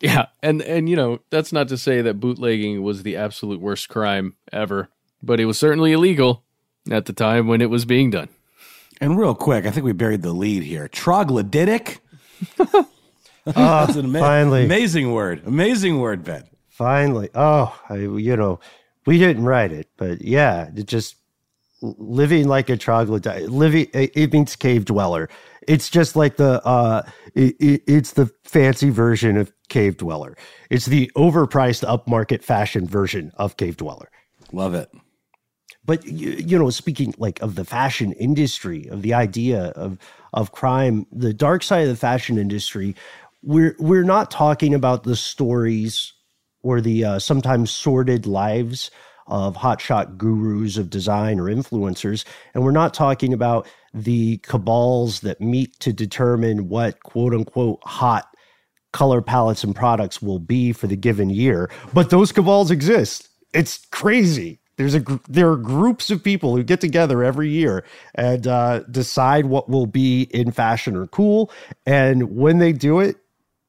[0.00, 3.90] Yeah, and and you know that's not to say that bootlegging was the absolute worst
[3.90, 4.88] crime ever,
[5.22, 6.44] but it was certainly illegal
[6.90, 8.30] at the time when it was being done.
[9.00, 10.88] And real quick, I think we buried the lead here.
[10.88, 11.98] Troglodytic.
[12.58, 12.86] Oh,
[13.46, 15.42] That's an ama- finally, amazing word.
[15.46, 16.44] Amazing word, Ben.
[16.68, 17.30] finally.
[17.34, 18.60] Oh, I, you know,
[19.06, 21.16] we didn't write it, but yeah, it just
[21.82, 23.48] living like a troglodyte.
[23.48, 25.28] Living, it it means cave dweller.
[25.66, 27.02] It's just like the, uh,
[27.34, 30.36] it, it, it's the fancy version of cave dweller.
[30.68, 34.10] It's the overpriced upmarket fashion version of cave dweller.
[34.52, 34.90] Love it.
[35.90, 39.98] But you, you know speaking like of the fashion industry of the idea of
[40.32, 42.94] of crime the dark side of the fashion industry
[43.42, 46.12] we're we're not talking about the stories
[46.62, 48.92] or the uh, sometimes sordid lives
[49.26, 52.24] of hotshot gurus of design or influencers
[52.54, 58.28] and we're not talking about the cabals that meet to determine what quote unquote hot
[58.92, 61.70] color palettes and products will be for the given year.
[61.94, 63.28] But those cabals exist.
[63.52, 68.46] It's crazy there's a there are groups of people who get together every year and
[68.46, 71.52] uh, decide what will be in fashion or cool.
[71.84, 73.18] And when they do it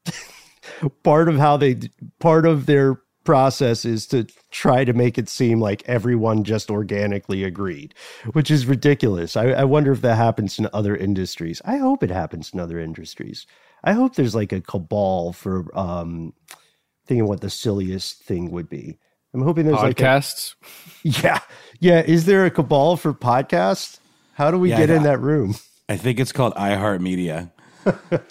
[1.04, 1.82] part of how they
[2.19, 7.43] part of their process is to try to make it seem like everyone just organically
[7.43, 7.93] agreed
[8.32, 9.36] which is ridiculous.
[9.36, 11.62] I, I wonder if that happens in other industries.
[11.65, 13.45] I hope it happens in other industries.
[13.84, 16.34] I hope there's like a cabal for um
[17.06, 18.97] thinking what the silliest thing would be
[19.34, 20.56] i'm hoping there's like a, Podcasts.
[21.04, 21.39] yeah.
[21.80, 22.02] Yeah.
[22.02, 24.00] Is there a cabal for podcasts?
[24.34, 25.56] How do we Yeah, get in that room?
[25.89, 27.52] I think it's called iHeartMedia.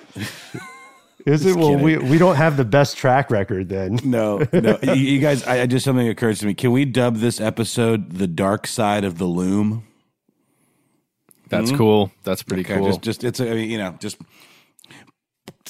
[1.26, 1.56] Is it?
[1.56, 3.98] Well, we, we don't have the best track record then.
[4.04, 4.78] No, no.
[4.82, 6.54] you, you guys, I, I just something occurs to me.
[6.54, 9.86] Can we dub this episode "The Dark Side of the Loom"?
[11.48, 11.76] That's hmm?
[11.76, 12.12] cool.
[12.24, 12.86] That's pretty Okay, cool.
[12.86, 14.16] Just, just it's a, I mean, you know, just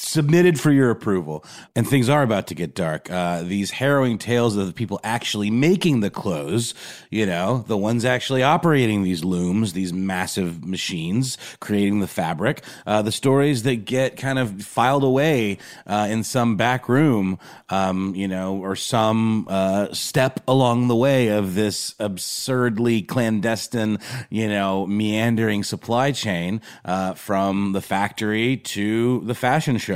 [0.01, 1.45] submitted for your approval.
[1.77, 3.11] And things are about to get dark.
[3.11, 6.75] Uh, these harrowing tales of the people actually making the clothes,
[7.11, 13.03] you know, the ones actually operating these looms, these massive machines, creating the fabric, uh,
[13.03, 18.27] the stories that get kind of filed away uh, in some back room, um, you
[18.27, 23.99] know, or some uh, step along the way of this absurdly clandestine,
[24.31, 29.90] you know, meandering supply chain uh, from the factory to the fashion show,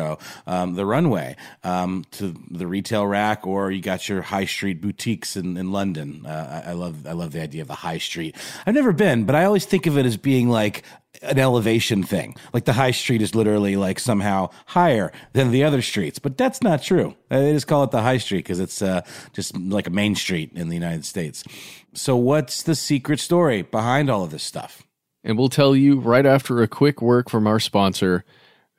[0.46, 5.36] um, the runway, um, to the retail rack, or you got your high street boutiques
[5.36, 6.24] in, in London.
[6.26, 8.36] Uh, I, I love I love the idea of the high street.
[8.66, 10.82] I've never been, but I always think of it as being like
[11.22, 12.36] an elevation thing.
[12.52, 16.60] Like the high street is literally like somehow higher than the other streets, but that's
[16.62, 17.14] not true.
[17.30, 19.02] Uh, They just call it the high street because it's uh,
[19.32, 21.44] just like a main street in the United States.
[21.94, 24.82] So, what's the secret story behind all of this stuff?
[25.26, 28.26] and we'll tell you right after a quick work from our sponsor.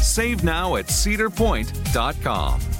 [0.00, 2.79] Save now at cedarpoint.com.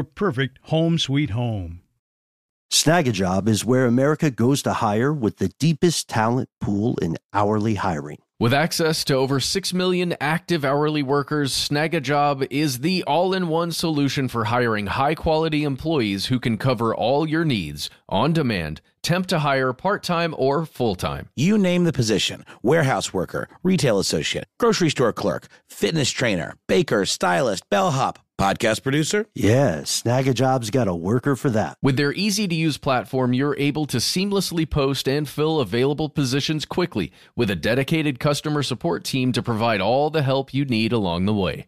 [0.01, 1.81] your perfect home sweet home.
[2.73, 8.17] Snagajob is where America goes to hire with the deepest talent pool in hourly hiring.
[8.39, 13.71] With access to over 6 million active hourly workers, Snagajob is the all in one
[13.71, 19.27] solution for hiring high quality employees who can cover all your needs on demand, temp
[19.27, 21.29] to hire, part time or full time.
[21.35, 27.69] You name the position warehouse worker, retail associate, grocery store clerk, fitness trainer, baker, stylist,
[27.69, 29.27] bellhop, podcast producer.
[29.35, 31.77] Yeah, Snagajob's got a worker for that.
[31.83, 36.65] With their easy to use platform, you're able to seamlessly post and fill available positions
[36.65, 41.25] quickly with a dedicated customer support team to provide all the help you need along
[41.25, 41.67] the way.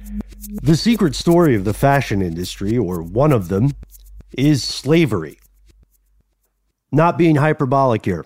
[0.53, 3.71] The secret story of the fashion industry, or one of them,
[4.37, 5.39] is slavery.
[6.91, 8.25] Not being hyperbolic here,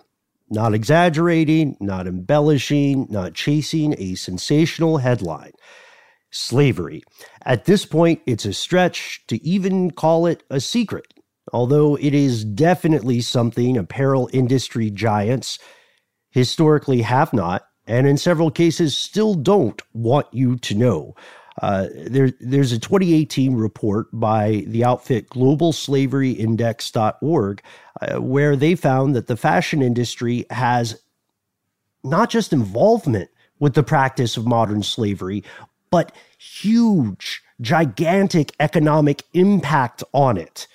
[0.49, 5.51] not exaggerating, not embellishing, not chasing a sensational headline.
[6.31, 7.03] Slavery.
[7.45, 11.13] At this point, it's a stretch to even call it a secret,
[11.53, 15.59] although it is definitely something apparel industry giants
[16.31, 21.13] historically have not, and in several cases still don't want you to know.
[21.61, 27.61] Uh, there, there's a 2018 report by the outfit globalslaveryindex.org
[28.01, 31.01] uh, where they found that the fashion industry has
[32.03, 33.29] not just involvement
[33.59, 35.43] with the practice of modern slavery,
[35.89, 40.67] but huge, gigantic economic impact on it.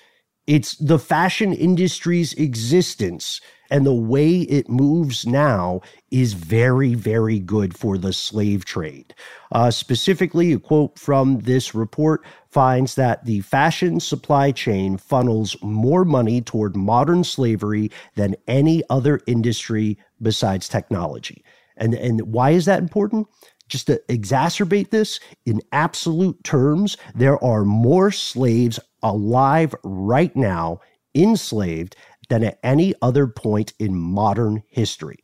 [0.47, 3.39] It's the fashion industry's existence
[3.71, 9.15] and the way it moves now is very, very good for the slave trade.
[9.53, 16.03] Uh, specifically, a quote from this report finds that the fashion supply chain funnels more
[16.03, 21.43] money toward modern slavery than any other industry besides technology.
[21.77, 23.27] And, and why is that important?
[23.69, 30.81] Just to exacerbate this, in absolute terms, there are more slaves alive right now,
[31.15, 31.95] enslaved,
[32.31, 35.17] than at any other point in modern history.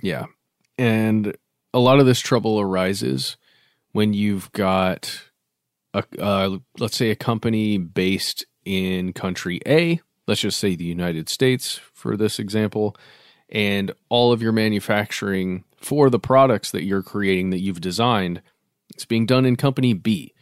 [0.00, 0.26] Yeah.
[0.78, 1.36] And
[1.74, 3.36] a lot of this trouble arises
[3.90, 5.22] when you've got
[5.92, 11.28] a uh, let's say a company based in country A, let's just say the United
[11.28, 12.96] States for this example,
[13.48, 18.40] and all of your manufacturing for the products that you're creating that you've designed,
[18.94, 20.32] it's being done in company B,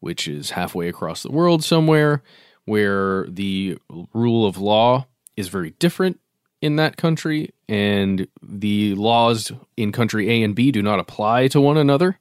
[0.00, 2.22] which is halfway across the world somewhere
[2.66, 3.78] where the
[4.12, 5.06] rule of law
[5.38, 6.18] is very different
[6.60, 11.60] in that country, and the laws in country A and B do not apply to
[11.60, 12.18] one another.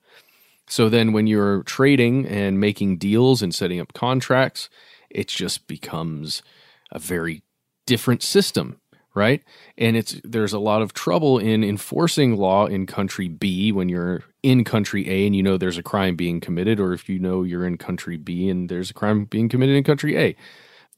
[0.68, 4.70] So then, when you're trading and making deals and setting up contracts,
[5.10, 6.44] it just becomes
[6.92, 7.42] a very
[7.88, 8.80] different system,
[9.16, 9.42] right?
[9.78, 14.24] And it's there's a lot of trouble in enforcing law in country B when you're
[14.44, 17.42] in country A and you know there's a crime being committed, or if you know
[17.42, 20.36] you're in country B and there's a crime being committed in country A.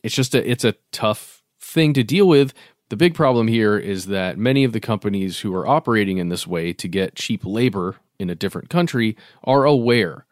[0.04, 1.39] It's just a it's a tough
[1.70, 2.54] thing to deal with.
[2.90, 6.48] The big problem here is that many of the companies who are operating in this
[6.48, 10.26] way to get cheap labor in a different country are aware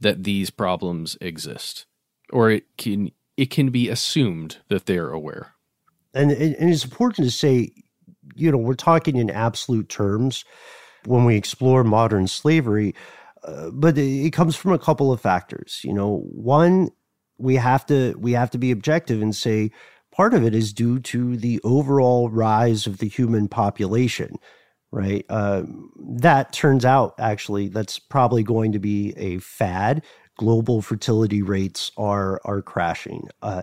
[0.00, 1.86] that these problems exist,
[2.30, 5.54] or it can it can be assumed that they're aware.
[6.14, 7.70] And, and it's important to say,
[8.34, 10.44] you know, we're talking in absolute terms
[11.04, 12.94] when we explore modern slavery,
[13.44, 15.80] uh, but it comes from a couple of factors.
[15.84, 16.90] You know, one,
[17.38, 19.70] we have to we have to be objective and say
[20.16, 24.36] part of it is due to the overall rise of the human population,
[24.90, 25.26] right?
[25.28, 25.64] Uh,
[25.98, 30.02] that turns out actually that's probably going to be a fad.
[30.38, 33.28] Global fertility rates are are crashing.
[33.42, 33.62] Uh,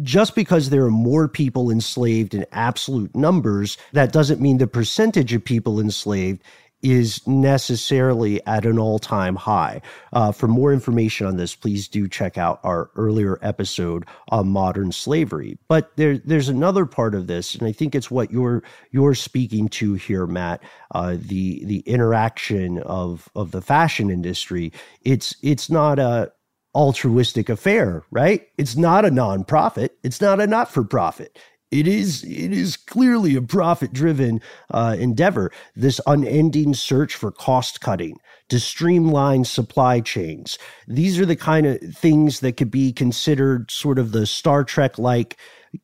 [0.00, 5.34] just because there are more people enslaved in absolute numbers, that doesn't mean the percentage
[5.34, 6.42] of people enslaved
[6.82, 9.80] is necessarily at an all time high.
[10.12, 14.92] Uh, for more information on this, please do check out our earlier episode on modern
[14.92, 15.58] slavery.
[15.68, 19.68] But there, there's another part of this, and I think it's what you're you're speaking
[19.70, 20.62] to here, Matt.
[20.90, 24.72] Uh, the the interaction of of the fashion industry.
[25.02, 26.32] It's it's not a
[26.74, 28.48] altruistic affair, right?
[28.56, 29.90] It's not a nonprofit.
[30.02, 31.38] It's not a not for profit
[31.72, 35.50] it is it is clearly a profit driven uh, endeavor.
[35.74, 38.18] This unending search for cost cutting
[38.50, 40.58] to streamline supply chains.
[40.86, 44.98] These are the kind of things that could be considered sort of the star trek
[44.98, 45.38] like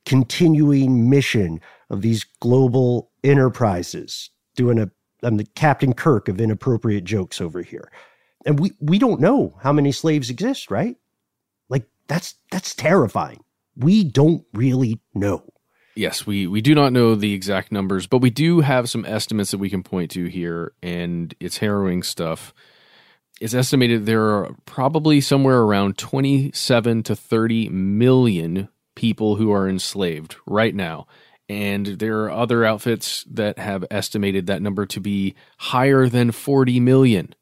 [0.04, 1.58] continuing mission
[1.88, 4.30] of these global enterprises.
[4.56, 4.90] Doing a
[5.22, 7.90] i'm the captain kirk of inappropriate jokes over here.
[8.44, 10.96] And we we don't know how many slaves exist right?
[11.70, 13.42] Like that's that's terrifying.
[13.74, 15.48] We don't really know
[15.98, 19.50] Yes, we, we do not know the exact numbers, but we do have some estimates
[19.50, 22.54] that we can point to here, and it's harrowing stuff.
[23.40, 30.36] It's estimated there are probably somewhere around 27 to 30 million people who are enslaved
[30.46, 31.08] right now.
[31.48, 36.78] And there are other outfits that have estimated that number to be higher than 40
[36.78, 37.34] million.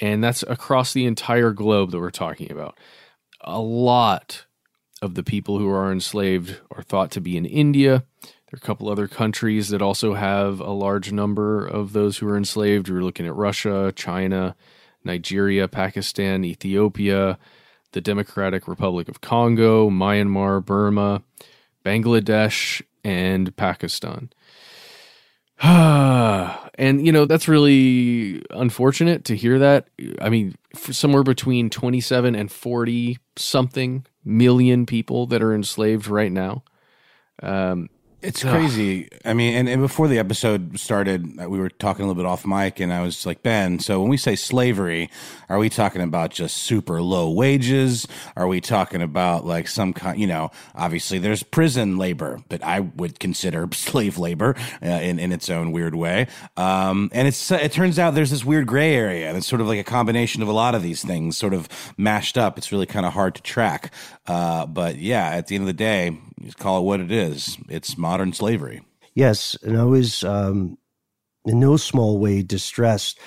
[0.00, 2.78] And that's across the entire globe that we're talking about.
[3.42, 4.46] A lot
[5.00, 8.04] of the people who are enslaved are thought to be in India.
[8.22, 12.28] There are a couple other countries that also have a large number of those who
[12.28, 12.88] are enslaved.
[12.88, 14.56] We're looking at Russia, China,
[15.04, 17.38] Nigeria, Pakistan, Ethiopia,
[17.92, 21.22] the Democratic Republic of Congo, Myanmar, Burma,
[21.84, 24.30] Bangladesh, and Pakistan.
[25.62, 29.88] and you know that's really unfortunate to hear that.
[30.20, 36.62] I mean, somewhere between 27 and 40 something million people that are enslaved right now.
[37.42, 37.88] Um,
[38.20, 39.08] it's crazy.
[39.24, 42.28] I mean, and, and, before the episode started, uh, we were talking a little bit
[42.28, 45.08] off mic, and I was like, Ben, so when we say slavery,
[45.48, 48.08] are we talking about just super low wages?
[48.34, 52.80] Are we talking about like some kind, you know, obviously there's prison labor that I
[52.80, 56.26] would consider slave labor uh, in, in its own weird way.
[56.56, 59.68] Um, and it's, it turns out there's this weird gray area, and it's sort of
[59.68, 62.58] like a combination of a lot of these things sort of mashed up.
[62.58, 63.92] It's really kind of hard to track.
[64.26, 67.58] Uh, but yeah, at the end of the day, you call it what it is.
[67.68, 68.82] It's modern slavery.
[69.14, 70.78] Yes, and I was um,
[71.44, 73.18] in no small way distressed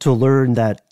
[0.00, 0.82] to learn that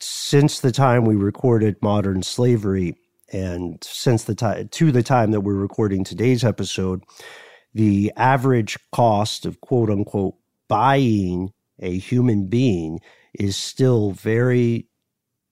[0.00, 2.96] since the time we recorded modern slavery
[3.32, 7.02] and since the time to the time that we're recording today's episode
[7.72, 10.34] the average cost of quote unquote
[10.68, 11.50] buying
[11.80, 13.00] a human being
[13.32, 14.86] is still very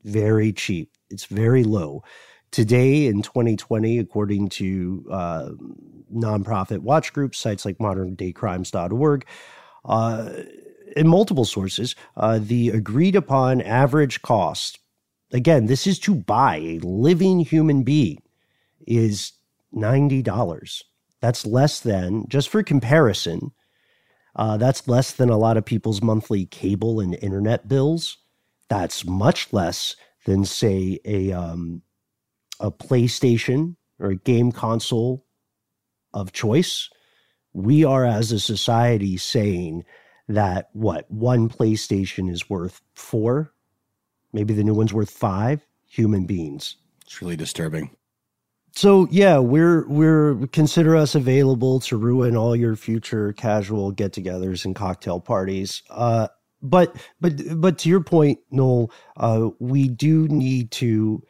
[0.05, 2.03] very cheap it's very low
[2.53, 5.49] Today in 2020, according to uh,
[6.15, 9.27] nonprofit watch groups, sites like moderndaycrimes.org,
[9.87, 10.31] uh,
[10.95, 14.79] in multiple sources, uh, the agreed upon average cost,
[15.33, 18.23] again, this is to buy a living human being,
[18.87, 19.33] is
[19.75, 20.83] $90.
[21.23, 23.53] That's less than, just for comparison,
[24.37, 28.19] uh, that's less than a lot of people's monthly cable and internet bills.
[28.69, 29.97] That's much less
[30.27, 31.83] than, say, a um,
[32.63, 35.27] a PlayStation or a game console
[36.15, 36.89] of choice,
[37.53, 39.85] we are as a society saying
[40.29, 43.53] that what one PlayStation is worth four,
[44.33, 46.77] maybe the new one's worth five human beings.
[47.05, 47.95] It's really disturbing.
[48.75, 54.75] So yeah, we're we're consider us available to ruin all your future casual get-togethers and
[54.75, 55.83] cocktail parties.
[55.91, 56.29] Uh,
[56.63, 61.23] but but but to your point, Noel, uh, we do need to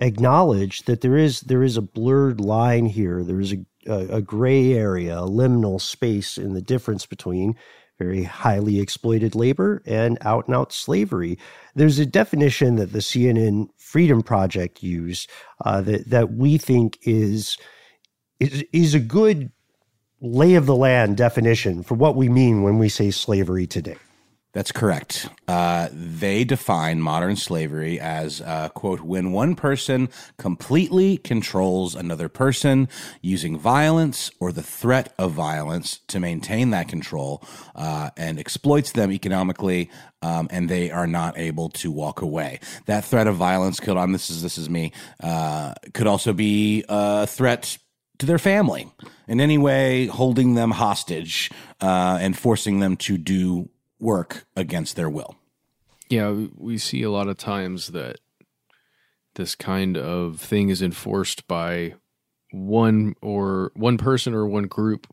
[0.00, 3.22] acknowledge that there is there is a blurred line here.
[3.24, 7.56] There is a, a, a gray area, a liminal space in the difference between
[7.98, 11.38] very highly exploited labor and out and out slavery.
[11.74, 15.30] There's a definition that the CNN Freedom Project used
[15.64, 17.58] uh, that that we think is
[18.40, 19.52] is is a good
[20.20, 23.96] lay of the land definition for what we mean when we say slavery today.
[24.52, 25.28] That's correct.
[25.46, 32.88] Uh, they define modern slavery as, uh, quote, when one person completely controls another person
[33.22, 37.44] using violence or the threat of violence to maintain that control
[37.76, 39.88] uh, and exploits them economically,
[40.20, 42.58] um, and they are not able to walk away.
[42.86, 44.92] That threat of violence could, on this is this is me,
[45.22, 47.78] uh, could also be a threat
[48.18, 48.90] to their family
[49.28, 53.70] in any way, holding them hostage uh, and forcing them to do
[54.00, 55.36] work against their will.
[56.08, 58.18] Yeah, we see a lot of times that
[59.34, 61.94] this kind of thing is enforced by
[62.50, 65.06] one or one person or one group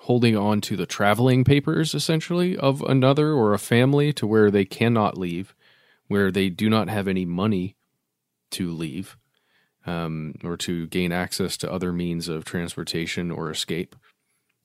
[0.00, 4.64] holding on to the traveling papers essentially of another or a family to where they
[4.64, 5.54] cannot leave,
[6.08, 7.76] where they do not have any money
[8.50, 9.16] to leave
[9.86, 13.94] um, or to gain access to other means of transportation or escape.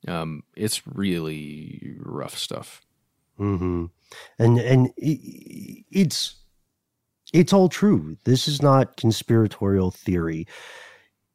[0.06, 2.82] Um, it's really rough stuff.
[3.38, 3.86] Mm-hmm.
[4.38, 6.36] And and it's
[7.32, 8.16] it's all true.
[8.24, 10.46] This is not conspiratorial theory.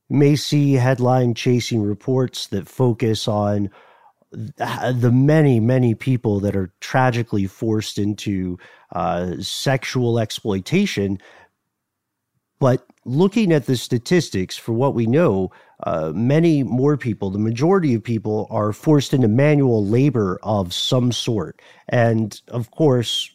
[0.10, 3.70] You may see headline chasing reports that focus on
[4.32, 8.58] the many, many people that are tragically forced into
[8.92, 11.20] uh, sexual exploitation.
[12.60, 15.52] But looking at the statistics for what we know,
[15.84, 21.12] uh, many more people, the majority of people, are forced into manual labor of some
[21.12, 21.62] sort.
[21.90, 23.30] And of course,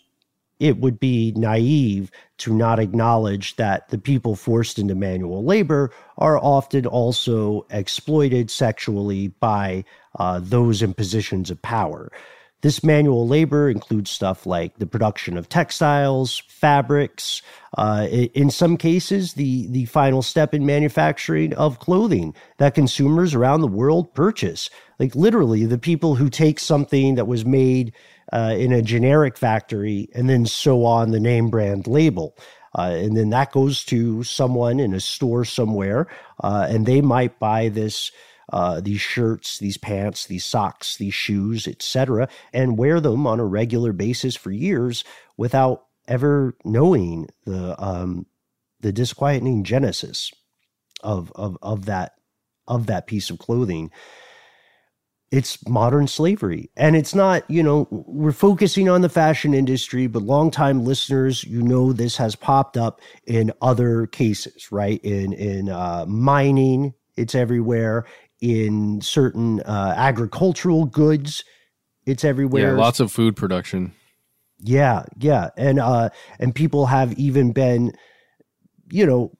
[0.61, 6.39] it would be naive to not acknowledge that the people forced into manual labor are
[6.39, 9.85] often also exploited sexually by
[10.19, 12.11] uh, those in positions of power.
[12.61, 17.41] This manual labor includes stuff like the production of textiles, fabrics,
[17.77, 23.61] uh, in some cases, the, the final step in manufacturing of clothing that consumers around
[23.61, 24.71] the world purchase.
[24.99, 27.93] Like literally, the people who take something that was made
[28.33, 32.37] uh, in a generic factory and then sew on the name brand label.
[32.77, 36.07] Uh, and then that goes to someone in a store somewhere,
[36.43, 38.13] uh, and they might buy this
[38.53, 43.45] uh, these shirts, these pants, these socks, these shoes, etc., and wear them on a
[43.45, 45.05] regular basis for years
[45.37, 48.27] without ever knowing the um,
[48.81, 50.33] the disquieting genesis
[51.03, 52.15] of of of that
[52.67, 53.91] of that piece of clothing.
[55.31, 57.49] It's modern slavery, and it's not.
[57.51, 62.35] You know, we're focusing on the fashion industry, but longtime listeners, you know, this has
[62.35, 64.99] popped up in other cases, right?
[65.05, 68.07] In in uh, mining, it's everywhere
[68.41, 71.45] in certain uh, agricultural goods.
[72.07, 72.75] It's everywhere.
[72.75, 73.93] Yeah, lots of food production.
[74.61, 77.93] Yeah, yeah, and uh, and people have even been,
[78.91, 79.33] you know,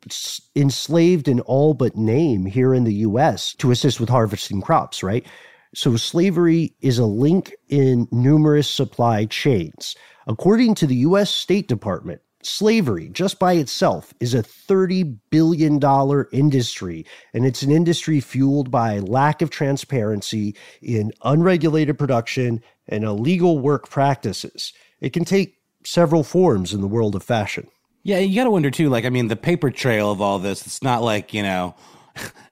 [0.55, 3.55] enslaved in all but name here in the U.S.
[3.55, 5.03] to assist with harvesting crops.
[5.03, 5.27] Right.
[5.75, 9.95] So slavery is a link in numerous supply chains.
[10.27, 11.31] According to the U.S.
[11.31, 15.81] State Department, slavery just by itself is a $30 billion
[16.33, 23.59] industry and it's an industry fueled by lack of transparency in unregulated production and illegal
[23.59, 24.73] work practices.
[25.01, 27.69] It can take several forms in the world of fashion.
[28.03, 30.67] Yeah you got to wonder too like i mean the paper trail of all this
[30.67, 31.75] it's not like you know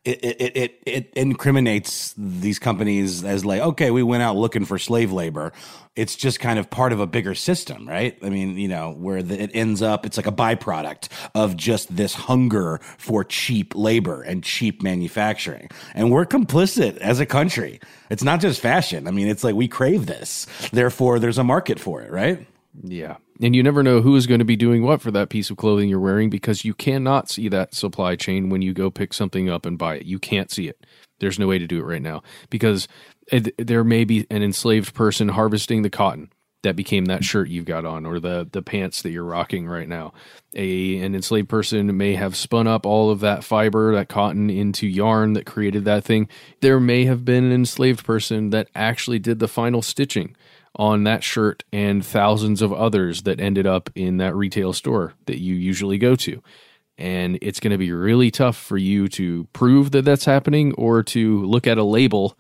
[0.05, 4.79] it, it, it, it incriminates these companies as like, okay, we went out looking for
[4.79, 5.53] slave labor.
[5.97, 8.19] It's just kind of part of a bigger system, right?
[8.23, 11.95] I mean, you know, where the, it ends up, it's like a byproduct of just
[11.97, 15.69] this hunger for cheap labor and cheap manufacturing.
[15.95, 17.81] And we're complicit as a country.
[18.11, 19.09] It's not just fashion.
[19.09, 20.47] I mean, it's like we crave this.
[20.73, 22.47] Therefore, there's a market for it, right?
[22.83, 23.17] Yeah.
[23.41, 25.57] And you never know who is going to be doing what for that piece of
[25.57, 29.51] clothing you're wearing because you cannot see that supply chain when you go pick something
[29.51, 30.07] up and buy it.
[30.07, 30.87] You can't see it.
[31.19, 32.89] There's no way to do it right now because
[33.31, 36.31] it, there may be an enslaved person harvesting the cotton
[36.63, 39.89] that became that shirt you've got on or the the pants that you're rocking right
[39.89, 40.13] now.
[40.55, 44.87] A an enslaved person may have spun up all of that fiber, that cotton into
[44.87, 46.29] yarn that created that thing.
[46.63, 50.35] There may have been an enslaved person that actually did the final stitching
[50.77, 55.41] on that shirt and thousands of others that ended up in that retail store that
[55.41, 56.43] you usually go to.
[56.99, 61.03] And it's going to be really tough for you to prove that that's happening or
[61.05, 62.39] to look at a label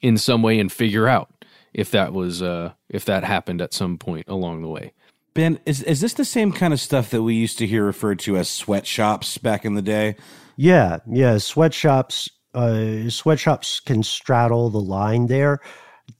[0.00, 1.30] in some way and figure out
[1.72, 4.92] if that was uh, if that happened at some point along the way.
[5.34, 8.18] Ben, is is this the same kind of stuff that we used to hear referred
[8.20, 10.16] to as sweatshops back in the day?
[10.56, 12.30] Yeah, yeah, sweatshops.
[12.54, 15.60] Uh, sweatshops can straddle the line there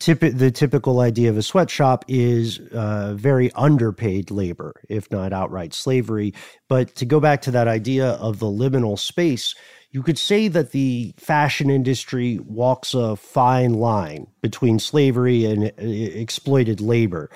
[0.00, 6.34] The typical idea of a sweatshop is uh, very underpaid labor, if not outright slavery.
[6.68, 9.54] But to go back to that idea of the liminal space,
[9.92, 15.70] you could say that the fashion industry walks a fine line between slavery and uh,
[15.78, 17.30] exploited labor.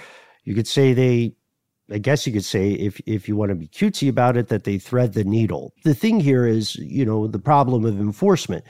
[0.45, 1.35] You could say they
[1.93, 4.65] I guess you could say, if if you want to be cutesy about it, that
[4.65, 5.75] they thread the needle.
[5.85, 8.65] The thing here is, you know, the problem of enforcement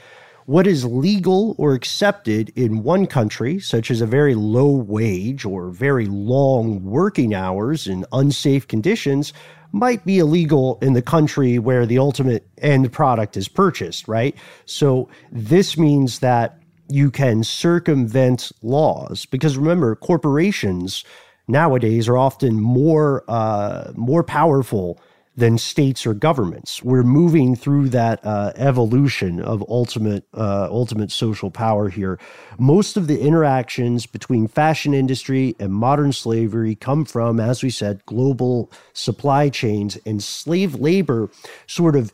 [0.51, 5.69] what is legal or accepted in one country, such as a very low wage or
[5.69, 9.31] very long working hours in unsafe conditions,
[9.71, 14.35] might be illegal in the country where the ultimate end product is purchased, right?
[14.65, 16.57] So this means that
[16.89, 21.05] you can circumvent laws because remember, corporations
[21.47, 24.99] nowadays are often more uh, more powerful
[25.35, 26.83] than states or governments.
[26.83, 32.19] We're moving through that uh, evolution of ultimate uh, ultimate social power here.
[32.59, 38.05] Most of the interactions between fashion industry and modern slavery come from, as we said,
[38.05, 41.29] global supply chains, and slave labor
[41.65, 42.11] sort of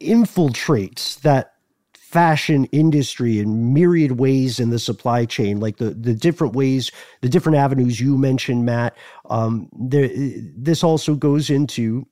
[0.00, 1.52] infiltrates that
[1.94, 6.90] fashion industry in myriad ways in the supply chain, like the the different ways,
[7.22, 8.96] the different avenues you mentioned, Matt.
[9.30, 10.10] Um, there,
[10.56, 12.06] this also goes into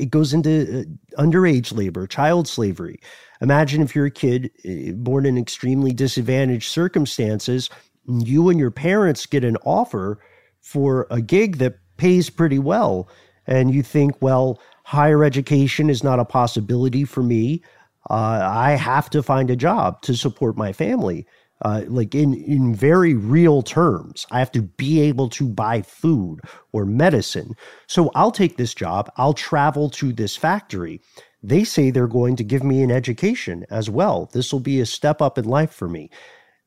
[0.00, 3.00] it goes into uh, underage labor, child slavery.
[3.40, 7.70] Imagine if you're a kid uh, born in extremely disadvantaged circumstances,
[8.06, 10.18] you and your parents get an offer
[10.60, 13.08] for a gig that pays pretty well.
[13.46, 17.62] And you think, well, higher education is not a possibility for me.
[18.08, 21.26] Uh, I have to find a job to support my family
[21.62, 24.26] uh, like in in very real terms.
[24.30, 26.40] I have to be able to buy food
[26.72, 27.54] or medicine.
[27.86, 29.10] So I'll take this job.
[29.16, 31.00] I'll travel to this factory.
[31.42, 34.28] They say they're going to give me an education as well.
[34.32, 36.10] This will be a step up in life for me.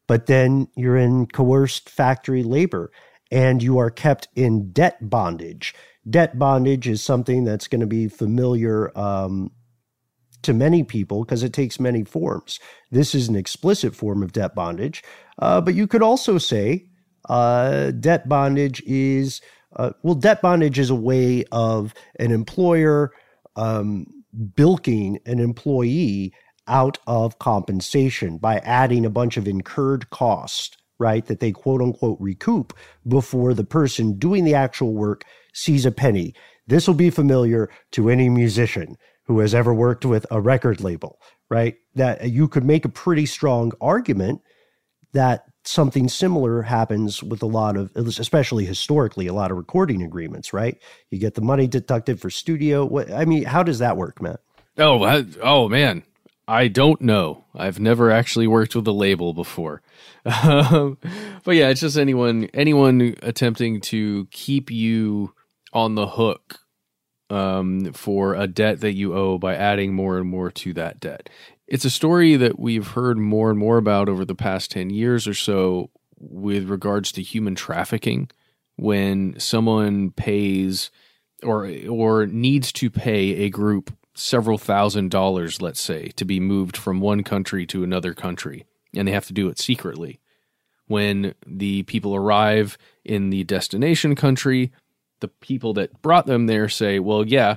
[0.07, 2.91] But then you're in coerced factory labor
[3.31, 5.73] and you are kept in debt bondage.
[6.09, 9.51] Debt bondage is something that's going to be familiar um,
[10.43, 12.59] to many people because it takes many forms.
[12.91, 15.03] This is an explicit form of debt bondage,
[15.39, 16.85] uh, but you could also say
[17.29, 19.41] uh, debt bondage is
[19.75, 23.11] uh, well, debt bondage is a way of an employer
[23.55, 24.05] um,
[24.55, 26.33] bilking an employee
[26.67, 31.25] out of compensation by adding a bunch of incurred cost, right?
[31.25, 32.73] That they quote unquote recoup
[33.07, 35.23] before the person doing the actual work
[35.53, 36.33] sees a penny.
[36.67, 41.19] This will be familiar to any musician who has ever worked with a record label,
[41.49, 41.75] right?
[41.95, 44.41] That you could make a pretty strong argument
[45.13, 50.51] that something similar happens with a lot of, especially historically, a lot of recording agreements,
[50.51, 50.77] right?
[51.09, 52.85] You get the money deducted for studio.
[52.85, 54.41] What, I mean, how does that work, Matt?
[54.77, 56.03] Oh, I, oh man,
[56.47, 57.45] I don't know.
[57.55, 59.81] I've never actually worked with a label before.
[60.25, 60.97] Um,
[61.43, 65.33] but yeah, it's just anyone anyone attempting to keep you
[65.73, 66.59] on the hook
[67.33, 71.29] um, for a debt that you owe by adding more and more to that debt.
[71.67, 75.27] It's a story that we've heard more and more about over the past 10 years
[75.27, 78.29] or so with regards to human trafficking
[78.75, 80.91] when someone pays
[81.41, 86.77] or or needs to pay a group several thousand dollars let's say to be moved
[86.77, 88.65] from one country to another country
[88.95, 90.19] and they have to do it secretly
[90.87, 94.71] when the people arrive in the destination country
[95.23, 97.55] the people that brought them there say, well, yeah,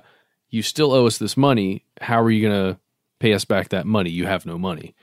[0.49, 1.85] you still owe us this money.
[2.01, 2.81] How are you going to
[3.19, 4.09] pay us back that money?
[4.09, 4.95] You have no money.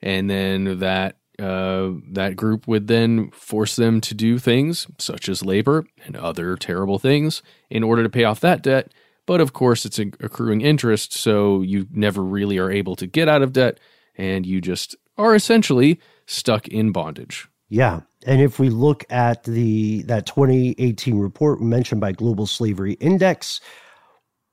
[0.00, 5.44] And then that uh, that group would then force them to do things such as
[5.44, 8.90] labor and other terrible things in order to pay off that debt.
[9.26, 13.42] But of course, it's accruing interest, so you never really are able to get out
[13.42, 13.78] of debt,
[14.16, 17.48] and you just are essentially stuck in bondage.
[17.68, 18.02] Yeah.
[18.26, 23.60] And if we look at the that 2018 report mentioned by Global Slavery Index,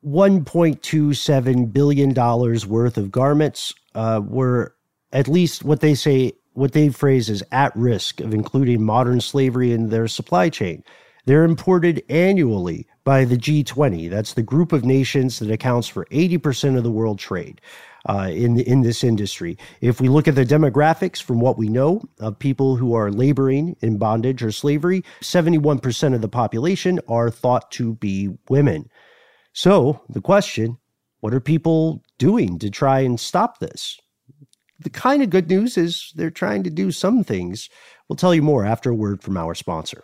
[0.05, 4.76] 1.27 billion dollars worth of garments uh, were
[5.11, 9.71] at least what they say what they phrase as at risk of including modern slavery
[9.71, 10.84] in their supply chain.
[11.26, 14.07] They're imported annually by the G20.
[14.09, 17.59] That's the group of nations that accounts for 80% of the world trade
[18.10, 19.58] uh, in in this industry.
[19.82, 23.76] If we look at the demographics from what we know of people who are laboring
[23.82, 28.89] in bondage or slavery, 71% of the population are thought to be women.
[29.54, 30.78] So the question,
[31.22, 33.99] what are people doing to try and stop this?
[34.80, 37.70] The kind of good news is they're trying to do some things.
[38.10, 40.04] We'll tell you more after a word from our sponsor.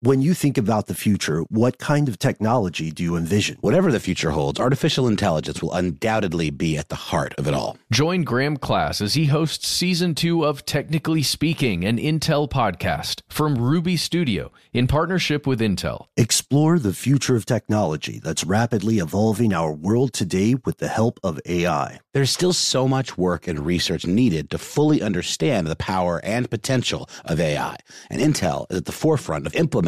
[0.00, 3.58] When you think about the future, what kind of technology do you envision?
[3.62, 7.76] Whatever the future holds, artificial intelligence will undoubtedly be at the heart of it all.
[7.90, 13.56] Join Graham Class as he hosts season two of Technically Speaking, an Intel podcast from
[13.56, 16.06] Ruby Studio in partnership with Intel.
[16.16, 21.40] Explore the future of technology that's rapidly evolving our world today with the help of
[21.44, 21.98] AI.
[22.14, 27.08] There's still so much work and research needed to fully understand the power and potential
[27.24, 27.78] of AI,
[28.10, 29.87] and Intel is at the forefront of implementing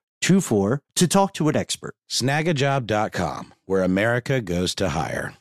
[0.21, 1.95] 24 to talk to an expert.
[2.09, 5.33] Snagajob.com, where America goes to hire.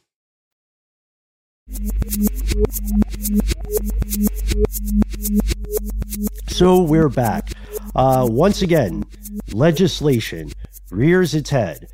[6.49, 7.53] So we're back.
[7.95, 9.05] Uh, once again,
[9.53, 10.51] legislation
[10.91, 11.87] rears its head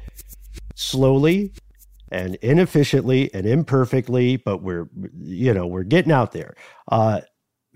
[0.75, 1.53] slowly
[2.11, 6.55] and inefficiently and imperfectly, but we're, you know, we're getting out there.
[6.91, 7.21] Uh,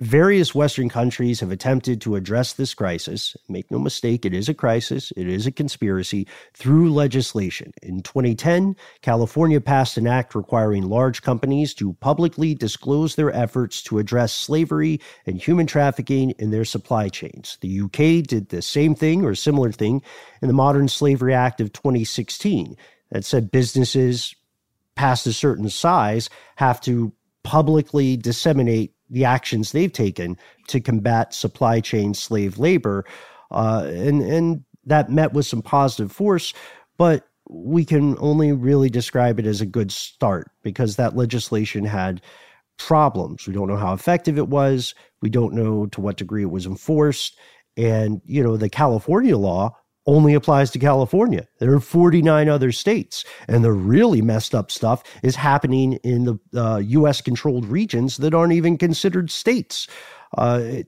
[0.00, 3.36] Various Western countries have attempted to address this crisis.
[3.50, 7.74] Make no mistake, it is a crisis, it is a conspiracy through legislation.
[7.82, 13.98] In 2010, California passed an act requiring large companies to publicly disclose their efforts to
[13.98, 17.58] address slavery and human trafficking in their supply chains.
[17.60, 20.00] The UK did the same thing or similar thing
[20.40, 22.74] in the Modern Slavery Act of 2016
[23.10, 24.34] that said businesses
[24.96, 30.36] past a certain size have to publicly disseminate the actions they've taken
[30.68, 33.04] to combat supply chain slave labor.
[33.50, 36.54] Uh, and, and that met with some positive force,
[36.96, 42.22] but we can only really describe it as a good start because that legislation had
[42.78, 43.46] problems.
[43.46, 44.94] We don't know how effective it was.
[45.20, 47.36] We don't know to what degree it was enforced.
[47.76, 49.76] And, you know, the California law
[50.10, 51.46] only applies to California.
[51.60, 53.24] There are 49 other states.
[53.46, 58.34] And the really messed up stuff is happening in the uh, US controlled regions that
[58.34, 59.86] aren't even considered states.
[60.36, 60.86] Uh, it,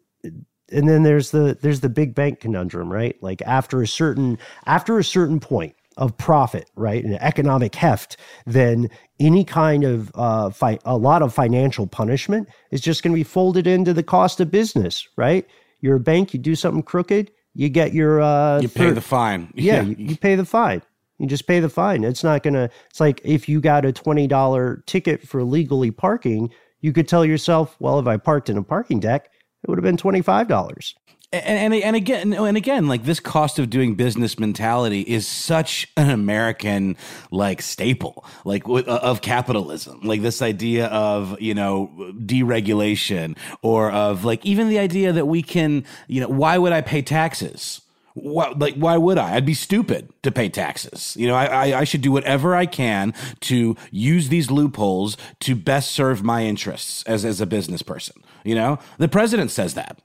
[0.72, 3.14] and then there's the there's the big bank conundrum, right?
[3.22, 8.16] Like after a certain after a certain point of profit, right, and economic heft,
[8.46, 8.88] then
[9.20, 13.22] any kind of uh, fi- a lot of financial punishment is just going to be
[13.22, 15.46] folded into the cost of business, right?
[15.80, 19.53] You're a bank, you do something crooked, you get your uh you pay the fine.
[19.55, 20.82] Yeah, You, you, pay the fine.
[21.18, 22.05] You just pay the fine.
[22.05, 26.50] It's not gonna it's like if you got a $20 ticket for legally parking
[26.82, 29.30] you could tell yourself well if i parked in a parking deck
[29.62, 30.94] it would have been $25
[31.32, 35.88] and, and, and again and again like this cost of doing business mentality is such
[35.96, 36.96] an american
[37.30, 44.24] like staple like uh, of capitalism like this idea of you know deregulation or of
[44.24, 47.80] like even the idea that we can you know why would i pay taxes
[48.14, 49.36] why, like why would I?
[49.36, 51.16] I'd be stupid to pay taxes.
[51.18, 55.56] You know, I, I, I should do whatever I can to use these loopholes to
[55.56, 58.22] best serve my interests as as a business person.
[58.44, 59.98] You know, the president says that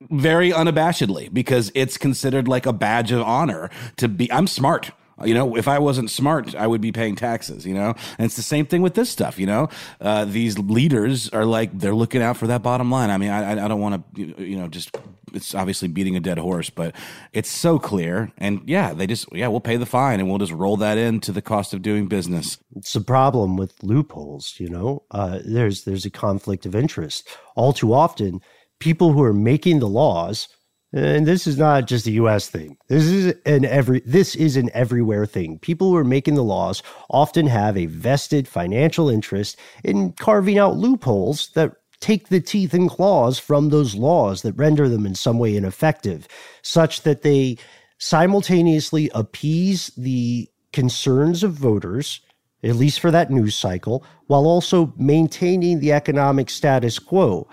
[0.00, 4.90] very unabashedly because it's considered like a badge of honor to be I'm smart.
[5.24, 7.94] You know, if I wasn't smart, I would be paying taxes, you know?
[8.18, 9.68] And it's the same thing with this stuff, you know?
[10.00, 13.10] Uh, these leaders are like, they're looking out for that bottom line.
[13.10, 14.96] I mean, I, I don't want to, you know, just,
[15.32, 16.96] it's obviously beating a dead horse, but
[17.32, 18.32] it's so clear.
[18.38, 21.30] And yeah, they just, yeah, we'll pay the fine and we'll just roll that into
[21.30, 22.58] the cost of doing business.
[22.74, 25.04] It's a problem with loopholes, you know?
[25.12, 27.28] Uh, there's, there's a conflict of interest.
[27.54, 28.40] All too often,
[28.80, 30.48] people who are making the laws
[30.92, 32.78] And this is not just a US thing.
[32.88, 35.58] This is an every this is an everywhere thing.
[35.58, 40.76] People who are making the laws often have a vested financial interest in carving out
[40.76, 45.38] loopholes that take the teeth and claws from those laws that render them in some
[45.38, 46.28] way ineffective,
[46.62, 47.56] such that they
[47.98, 52.20] simultaneously appease the concerns of voters,
[52.62, 57.48] at least for that news cycle, while also maintaining the economic status quo.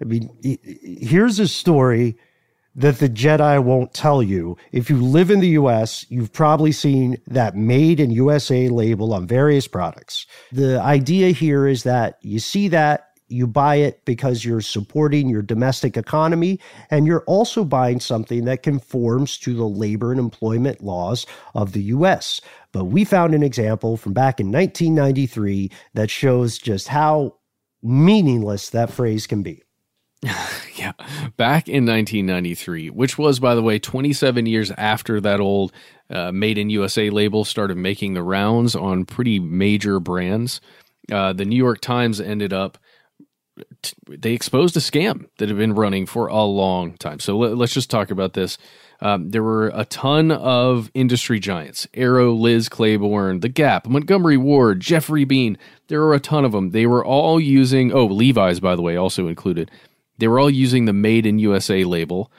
[0.00, 2.16] I mean, here's a story
[2.74, 4.56] that the Jedi won't tell you.
[4.72, 9.26] If you live in the US, you've probably seen that made in USA label on
[9.26, 10.26] various products.
[10.52, 15.42] The idea here is that you see that you buy it because you're supporting your
[15.42, 16.58] domestic economy
[16.90, 21.82] and you're also buying something that conforms to the labor and employment laws of the
[21.82, 22.40] US.
[22.72, 27.36] But we found an example from back in 1993 that shows just how
[27.82, 29.62] meaningless that phrase can be.
[30.76, 30.92] yeah,
[31.36, 35.72] back in 1993, which was, by the way, 27 years after that old
[36.10, 40.60] uh, Made in USA label started making the rounds on pretty major brands,
[41.10, 42.78] uh, the New York Times ended up
[44.08, 47.20] they exposed a scam that had been running for a long time.
[47.20, 48.58] So let, us just talk about this.
[49.00, 54.80] Um, there were a ton of industry giants Arrow, Liz Claiborne, The Gap, Montgomery Ward,
[54.80, 55.56] Geoffrey Beene.
[55.88, 56.70] There were a ton of them.
[56.70, 59.70] They were all using, oh, Levi's, by the way, also included.
[60.20, 62.30] They were all using the Made in USA label.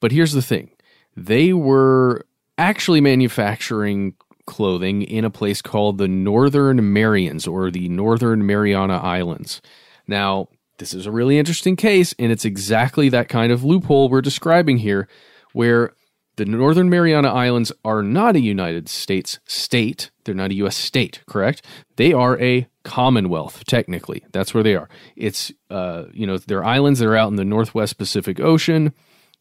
[0.00, 0.70] But here's the thing
[1.16, 2.26] they were
[2.58, 4.14] actually manufacturing
[4.46, 9.62] clothing in a place called the Northern Marianas or the Northern Mariana Islands.
[10.06, 10.48] Now,
[10.78, 14.78] this is a really interesting case, and it's exactly that kind of loophole we're describing
[14.78, 15.08] here,
[15.52, 15.92] where
[16.36, 20.10] the Northern Mariana Islands are not a United States state.
[20.24, 20.76] They're not a U.S.
[20.76, 21.64] state, correct?
[21.96, 24.24] They are a commonwealth, technically.
[24.32, 24.88] That's where they are.
[25.16, 28.92] It's, uh, you know, they're islands that are out in the Northwest Pacific Ocean.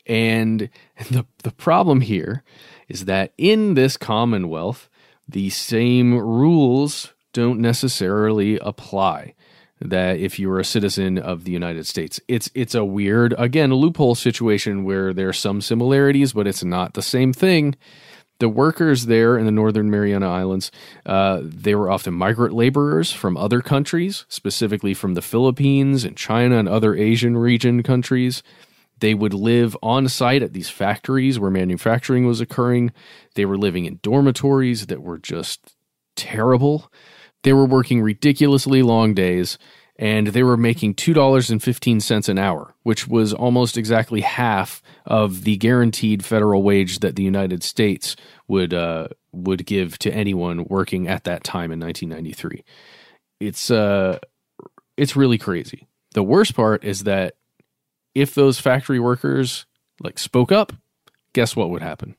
[0.06, 0.70] And
[1.12, 2.44] the, the problem here
[2.88, 4.90] is that in this commonwealth,
[5.28, 9.34] the same rules don't necessarily apply
[9.80, 12.20] that if you were a citizen of the United States.
[12.28, 16.94] It's it's a weird again loophole situation where there are some similarities, but it's not
[16.94, 17.76] the same thing.
[18.44, 20.70] The workers there in the Northern Mariana Islands,
[21.06, 26.58] uh, they were often migrant laborers from other countries, specifically from the Philippines and China
[26.58, 28.44] and other Asian region countries.
[29.00, 32.92] They would live on site at these factories where manufacturing was occurring.
[33.36, 35.78] They were living in dormitories that were just
[36.18, 36.92] terrible.
[37.44, 39.58] They were working ridiculously long days
[39.98, 46.26] and they were making $2.15 an hour, which was almost exactly half of the guaranteed
[46.26, 48.16] federal wage that the United States
[48.48, 52.64] would uh, would give to anyone working at that time in 1993.
[53.40, 54.20] It's uh
[54.96, 55.88] it's really crazy.
[56.14, 57.36] The worst part is that
[58.16, 59.66] if those factory workers
[60.02, 60.72] like spoke up,
[61.34, 62.16] guess what would happen?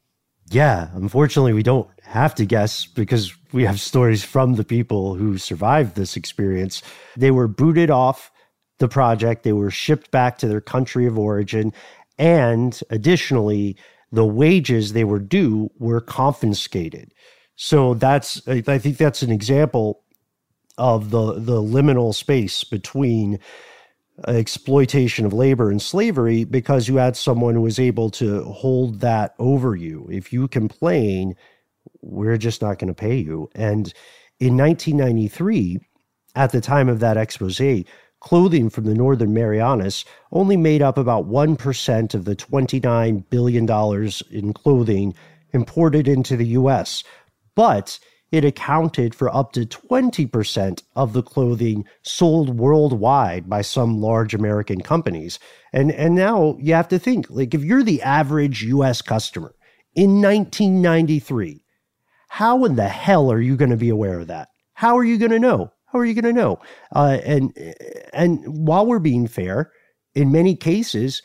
[0.50, 5.38] Yeah, unfortunately, we don't have to guess because we have stories from the people who
[5.38, 6.82] survived this experience.
[7.16, 8.30] They were booted off
[8.78, 11.72] the project, they were shipped back to their country of origin,
[12.18, 13.76] and additionally,
[14.10, 17.12] the wages they were due were confiscated.
[17.56, 20.02] So that's I think that's an example
[20.76, 23.38] of the the liminal space between
[24.28, 29.34] exploitation of labor and slavery because you had someone who was able to hold that
[29.38, 30.08] over you.
[30.10, 31.34] If you complain,
[32.04, 33.50] we're just not going to pay you.
[33.54, 33.92] And
[34.40, 35.78] in 1993,
[36.34, 37.60] at the time of that expose,
[38.20, 44.52] clothing from the Northern Marianas only made up about 1% of the $29 billion in
[44.52, 45.14] clothing
[45.52, 47.04] imported into the US.
[47.54, 47.98] But
[48.32, 54.80] it accounted for up to 20% of the clothing sold worldwide by some large American
[54.80, 55.38] companies.
[55.72, 59.54] And, and now you have to think like, if you're the average US customer
[59.94, 61.63] in 1993,
[62.34, 64.48] how in the hell are you going to be aware of that?
[64.72, 65.70] How are you going to know?
[65.86, 66.58] How are you going to know?
[66.92, 67.56] Uh, and,
[68.12, 69.70] and while we're being fair,
[70.16, 71.22] in many cases,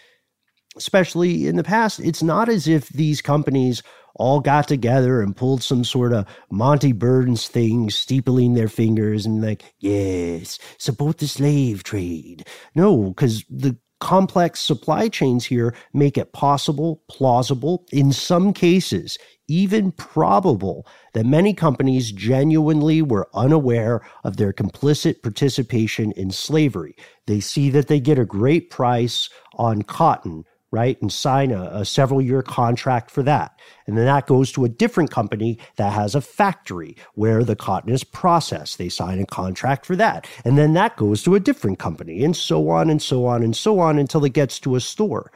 [0.77, 3.81] especially in the past, it's not as if these companies
[4.17, 9.41] all got together and pulled some sort of Monty Burns thing, steepling their fingers and
[9.41, 12.45] like, yes, support the slave trade.
[12.75, 19.91] No, because the complex supply chains here make it possible, plausible, in some cases, even
[19.93, 26.95] probable that many companies genuinely were unaware of their complicit participation in slavery.
[27.27, 31.01] They see that they get a great price on cotton right?
[31.01, 33.59] And sign a, a several year contract for that.
[33.87, 37.91] And then that goes to a different company that has a factory where the cotton
[37.91, 38.77] is processed.
[38.77, 40.27] They sign a contract for that.
[40.45, 43.55] And then that goes to a different company and so on and so on and
[43.55, 45.31] so on until it gets to a store.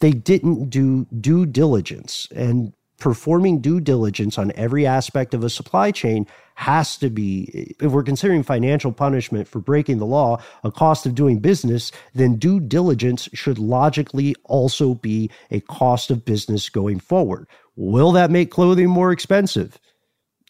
[0.00, 2.28] they didn't do due diligence.
[2.34, 7.90] And performing due diligence on every aspect of a supply chain has to be, if
[7.90, 12.60] we're considering financial punishment for breaking the law, a cost of doing business, then due
[12.60, 17.48] diligence should logically also be a cost of business going forward.
[17.76, 19.80] Will that make clothing more expensive?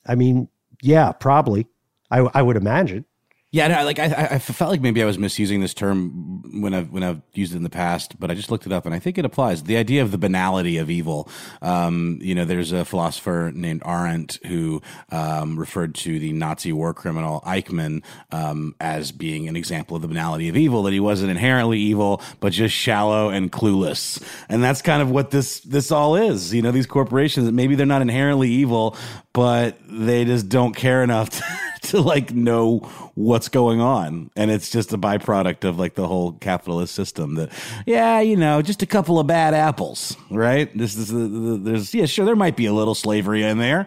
[0.06, 0.48] I mean,
[0.82, 1.66] yeah, probably.
[2.10, 3.06] I, I would imagine.
[3.54, 6.90] Yeah, no, like I, I felt like maybe I was misusing this term when I've
[6.90, 8.98] when I've used it in the past, but I just looked it up and I
[8.98, 9.62] think it applies.
[9.62, 11.28] The idea of the banality of evil.
[11.62, 14.82] Um, you know, there's a philosopher named Arendt who
[15.12, 18.02] um, referred to the Nazi war criminal Eichmann
[18.32, 20.82] um, as being an example of the banality of evil.
[20.82, 24.20] That he wasn't inherently evil, but just shallow and clueless.
[24.48, 26.52] And that's kind of what this this all is.
[26.52, 28.96] You know, these corporations maybe they're not inherently evil,
[29.32, 31.30] but they just don't care enough.
[31.30, 31.44] To,
[31.90, 32.78] to like know
[33.14, 34.30] what's going on.
[34.36, 37.50] And it's just a byproduct of like the whole capitalist system that
[37.86, 40.76] yeah you know just a couple of bad apples right?
[40.76, 43.86] This is the, the, there's yeah sure there might be a little slavery in there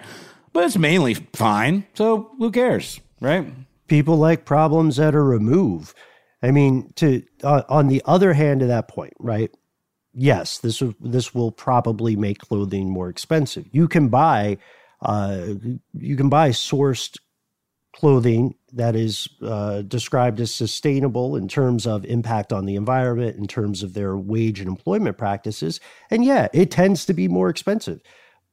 [0.54, 1.86] but it's mainly fine.
[1.93, 3.48] So who cares right?
[3.88, 5.95] People like problems that are removed.
[6.43, 9.52] I mean to uh, on the other hand of that point right
[10.14, 13.66] yes this this will probably make clothing more expensive.
[13.72, 14.60] You can buy
[15.02, 15.54] uh,
[15.93, 17.18] you can buy sourced
[17.98, 23.48] clothing that is uh, described as sustainable in terms of impact on the environment, in
[23.48, 25.80] terms of their wage and employment practices.
[26.12, 28.00] And yeah, it tends to be more expensive.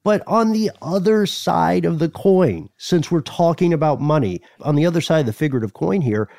[0.03, 4.87] But on the other side of the coin, since we're talking about money, on the
[4.87, 6.31] other side of the figurative coin here,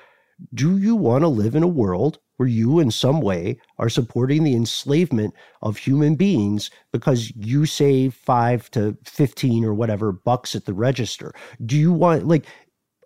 [0.54, 4.44] do you want to live in a world where you, in some way, are supporting
[4.44, 10.66] the enslavement of human beings because you save five to 15 or whatever bucks at
[10.66, 11.34] the register?
[11.66, 12.46] Do you want, like,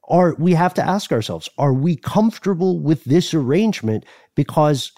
[0.10, 4.06] are we have to ask ourselves are we comfortable with this arrangement
[4.36, 4.92] because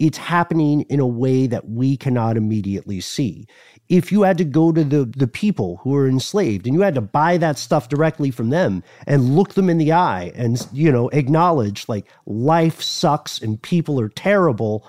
[0.00, 3.46] it's happening in a way that we cannot immediately see
[3.88, 6.94] if you had to go to the the people who are enslaved and you had
[6.96, 10.92] to buy that stuff directly from them and look them in the eye and you
[10.92, 14.88] know acknowledge like life sucks and people are terrible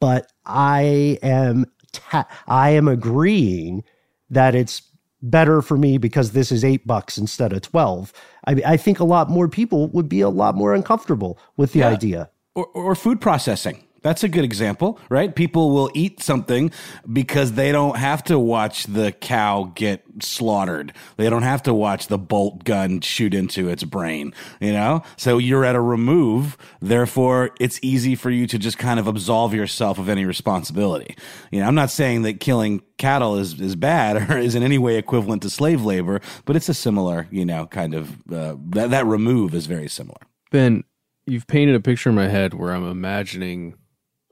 [0.00, 3.84] but i am ta- i am agreeing
[4.30, 4.82] that it's
[5.22, 8.12] better for me because this is eight bucks instead of 12.
[8.46, 11.80] I, I think a lot more people would be a lot more uncomfortable with the
[11.80, 11.88] yeah.
[11.88, 12.30] idea.
[12.54, 13.83] Or, or food processing.
[14.04, 15.34] That's a good example, right?
[15.34, 16.70] People will eat something
[17.10, 20.92] because they don't have to watch the cow get slaughtered.
[21.16, 25.02] They don't have to watch the bolt gun shoot into its brain, you know?
[25.16, 26.58] So you're at a remove.
[26.82, 31.16] Therefore, it's easy for you to just kind of absolve yourself of any responsibility.
[31.50, 34.76] You know, I'm not saying that killing cattle is, is bad or is in any
[34.76, 38.90] way equivalent to slave labor, but it's a similar, you know, kind of, uh, that,
[38.90, 40.20] that remove is very similar.
[40.50, 40.84] Ben,
[41.26, 43.76] you've painted a picture in my head where I'm imagining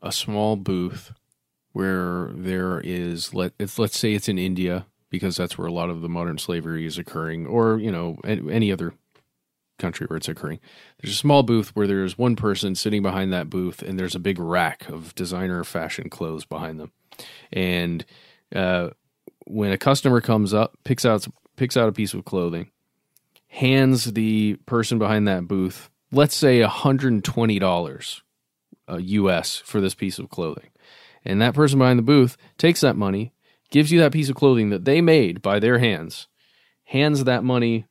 [0.03, 1.13] a small booth
[1.73, 5.91] where there is let it's let's say it's in India because that's where a lot
[5.91, 8.95] of the modern slavery is occurring, or you know any other
[9.79, 10.61] country where it's occurring.
[11.01, 14.21] There's a small booth where there's one person sitting behind that booth, and there's a
[14.21, 16.93] big rack of designer fashion clothes behind them.
[17.53, 18.05] And
[18.55, 18.91] uh,
[19.47, 21.27] when a customer comes up, picks out
[21.57, 22.71] picks out a piece of clothing,
[23.49, 28.23] hands the person behind that booth, let's say $120
[28.89, 30.71] uh, US for this piece of clothing.
[31.25, 33.33] And that person behind the booth takes that money,
[33.71, 36.29] gives you that piece of clothing that they made by their hands,
[36.85, 37.87] hands that money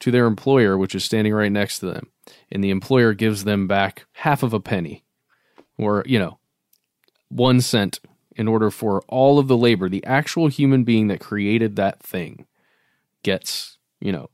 [0.00, 2.08] to their employer, which is standing right next to them.
[2.50, 5.04] And the employer gives them back half of a penny
[5.78, 6.38] or, you know,
[7.28, 8.00] one cent
[8.36, 12.46] in order for all of the labor, the actual human being that created that thing
[13.22, 14.28] gets, you know,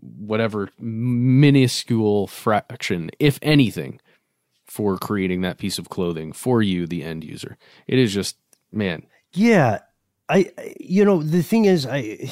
[0.00, 4.00] whatever minuscule fraction, if anything,
[4.74, 7.56] for creating that piece of clothing for you, the end user.
[7.86, 8.36] It is just,
[8.72, 9.06] man.
[9.32, 9.78] Yeah.
[10.28, 10.50] I,
[10.80, 12.28] you know, the thing is, I,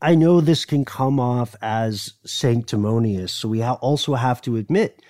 [0.00, 3.32] I know this can come off as sanctimonious.
[3.32, 5.02] So we ha- also have to admit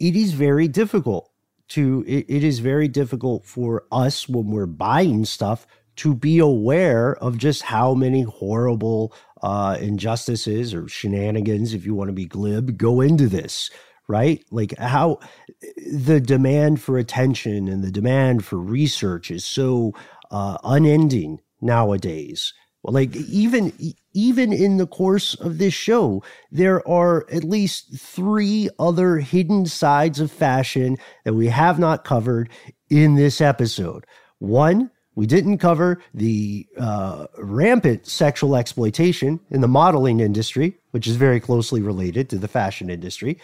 [0.00, 1.30] it is very difficult
[1.68, 5.68] to, it, it is very difficult for us when we're buying stuff
[5.98, 12.08] to be aware of just how many horrible uh, injustices or shenanigans, if you want
[12.08, 13.70] to be glib, go into this
[14.08, 14.44] right?
[14.50, 15.20] Like how
[16.04, 19.92] the demand for attention and the demand for research is so
[20.30, 22.54] uh, unending nowadays.
[22.84, 23.72] Like even
[24.14, 30.20] even in the course of this show, there are at least three other hidden sides
[30.20, 32.48] of fashion that we have not covered
[32.88, 34.06] in this episode.
[34.38, 41.16] One, we didn't cover the uh, rampant sexual exploitation in the modeling industry, which is
[41.16, 43.38] very closely related to the fashion industry.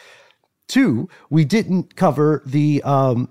[0.74, 3.28] Two, we didn't cover the um,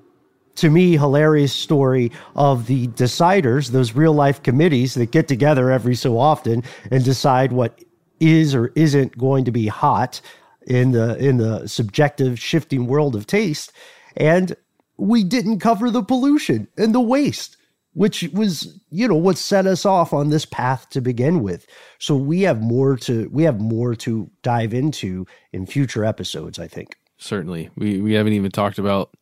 [0.55, 5.93] to me, hilarious story of the deciders, those real life committees that get together every
[5.93, 7.83] so often and decide what
[8.21, 10.21] is or isn't going to be hot
[10.67, 13.73] in the in the subjective shifting world of taste.
[14.15, 14.55] And
[14.95, 17.57] we didn't cover the pollution and the waste
[17.91, 21.67] which was you know what set us off on this path to begin with.
[21.99, 26.67] So we have more to we have more to dive into in future episodes i
[26.69, 29.15] think certainly we we haven't even talked about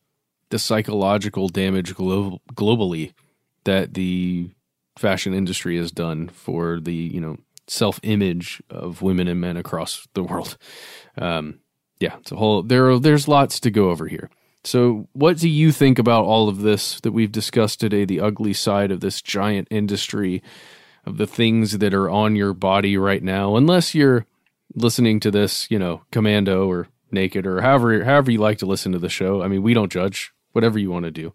[0.50, 3.12] the psychological damage glo- globally
[3.64, 4.50] that the
[4.98, 7.36] fashion industry has done for the you know
[7.68, 10.56] self image of women and men across the world.
[11.16, 11.60] Um,
[11.98, 12.90] yeah, it's a whole there.
[12.90, 14.30] Are, there's lots to go over here.
[14.64, 18.04] So, what do you think about all of this that we've discussed today?
[18.04, 20.42] The ugly side of this giant industry,
[21.04, 23.56] of the things that are on your body right now.
[23.56, 24.26] Unless you're
[24.74, 28.92] listening to this, you know, commando or naked or however however you like to listen
[28.92, 29.42] to the show.
[29.42, 30.32] I mean, we don't judge.
[30.52, 31.32] Whatever you want to do.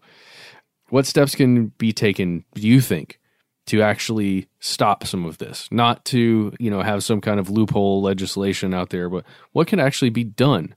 [0.90, 2.44] What steps can be taken?
[2.54, 3.18] Do you think
[3.66, 8.00] to actually stop some of this, not to, you know, have some kind of loophole
[8.00, 10.74] legislation out there, but what can actually be done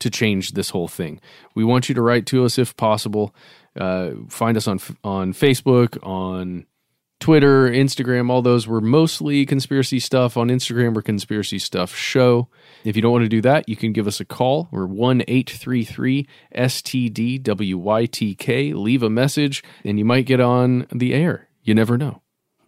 [0.00, 1.20] to change this whole thing.
[1.54, 3.34] We want you to write to us if possible.
[3.78, 6.66] Uh, find us on on Facebook, on
[7.20, 10.36] Twitter, Instagram, all those were mostly conspiracy stuff.
[10.36, 12.48] On Instagram, we're conspiracy stuff show.
[12.84, 14.68] If you don't want to do that, you can give us a call.
[14.70, 17.44] We're 1 833 STDWYTK.
[18.74, 22.22] Leave a message, and you might get on the air you never know.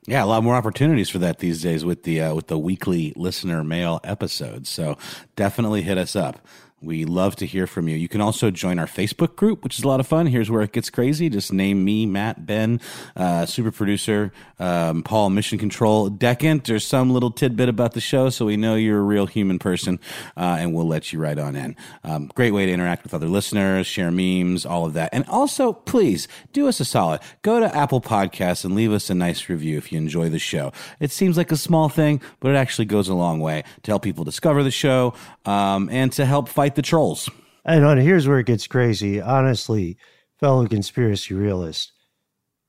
[0.07, 3.13] Yeah, a lot more opportunities for that these days with the uh, with the weekly
[3.17, 4.69] listener mail episodes.
[4.69, 4.97] So
[5.37, 6.47] definitely hit us up.
[6.83, 7.97] We love to hear from you.
[7.97, 10.27] You can also join our Facebook group, which is a lot of fun.
[10.27, 11.29] Here's where it gets crazy.
[11.29, 12.81] Just name me, Matt, Ben,
[13.15, 16.65] uh, super producer, um, Paul, Mission Control, Decant.
[16.65, 20.01] There's some little tidbit about the show, so we know you're a real human person,
[20.39, 21.77] uh, and we'll let you right on in.
[22.03, 25.11] Um, great way to interact with other listeners, share memes, all of that.
[25.13, 27.21] And also, please do us a solid.
[27.43, 30.73] Go to Apple Podcasts and leave us a nice review if you enjoy the show.
[30.99, 34.03] It seems like a small thing, but it actually goes a long way to help
[34.03, 35.13] people discover the show
[35.45, 37.29] um, and to help fight fight the trolls.
[37.65, 39.21] And on, here's where it gets crazy.
[39.21, 39.97] Honestly,
[40.39, 41.93] fellow conspiracy realist,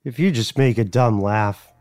[0.04, 1.72] if you just make a dumb laugh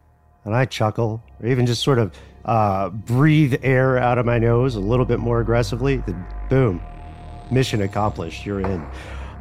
[0.45, 2.15] and I chuckle, or even just sort of
[2.45, 6.83] uh, breathe air out of my nose a little bit more aggressively, then boom,
[7.51, 8.45] mission accomplished.
[8.45, 8.87] You're in.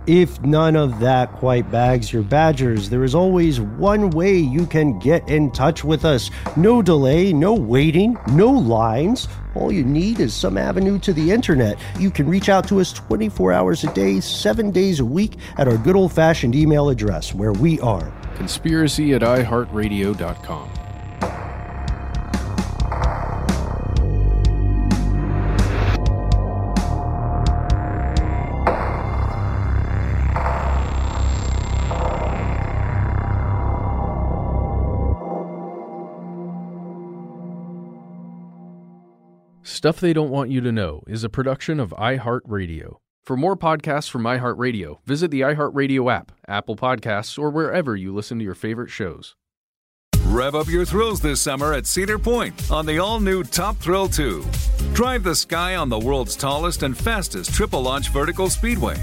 [0.07, 4.97] If none of that quite bags your badgers, there is always one way you can
[4.99, 6.31] get in touch with us.
[6.55, 9.27] No delay, no waiting, no lines.
[9.55, 11.77] All you need is some avenue to the internet.
[11.99, 15.67] You can reach out to us 24 hours a day, seven days a week at
[15.67, 20.78] our good old fashioned email address where we are conspiracy at iheartradio.com.
[39.79, 42.97] Stuff They Don't Want You to Know is a production of iHeartRadio.
[43.23, 48.37] For more podcasts from iHeartRadio, visit the iHeartRadio app, Apple Podcasts, or wherever you listen
[48.39, 49.37] to your favorite shows.
[50.25, 54.09] Rev up your thrills this summer at Cedar Point on the all new Top Thrill
[54.09, 54.43] 2.
[54.91, 58.97] Drive the sky on the world's tallest and fastest triple launch vertical speedway.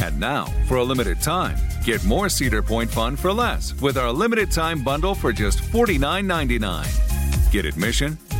[0.00, 4.10] And now, for a limited time, get more Cedar Point fun for less with our
[4.10, 7.52] limited time bundle for just $49.99.
[7.52, 8.16] Get admission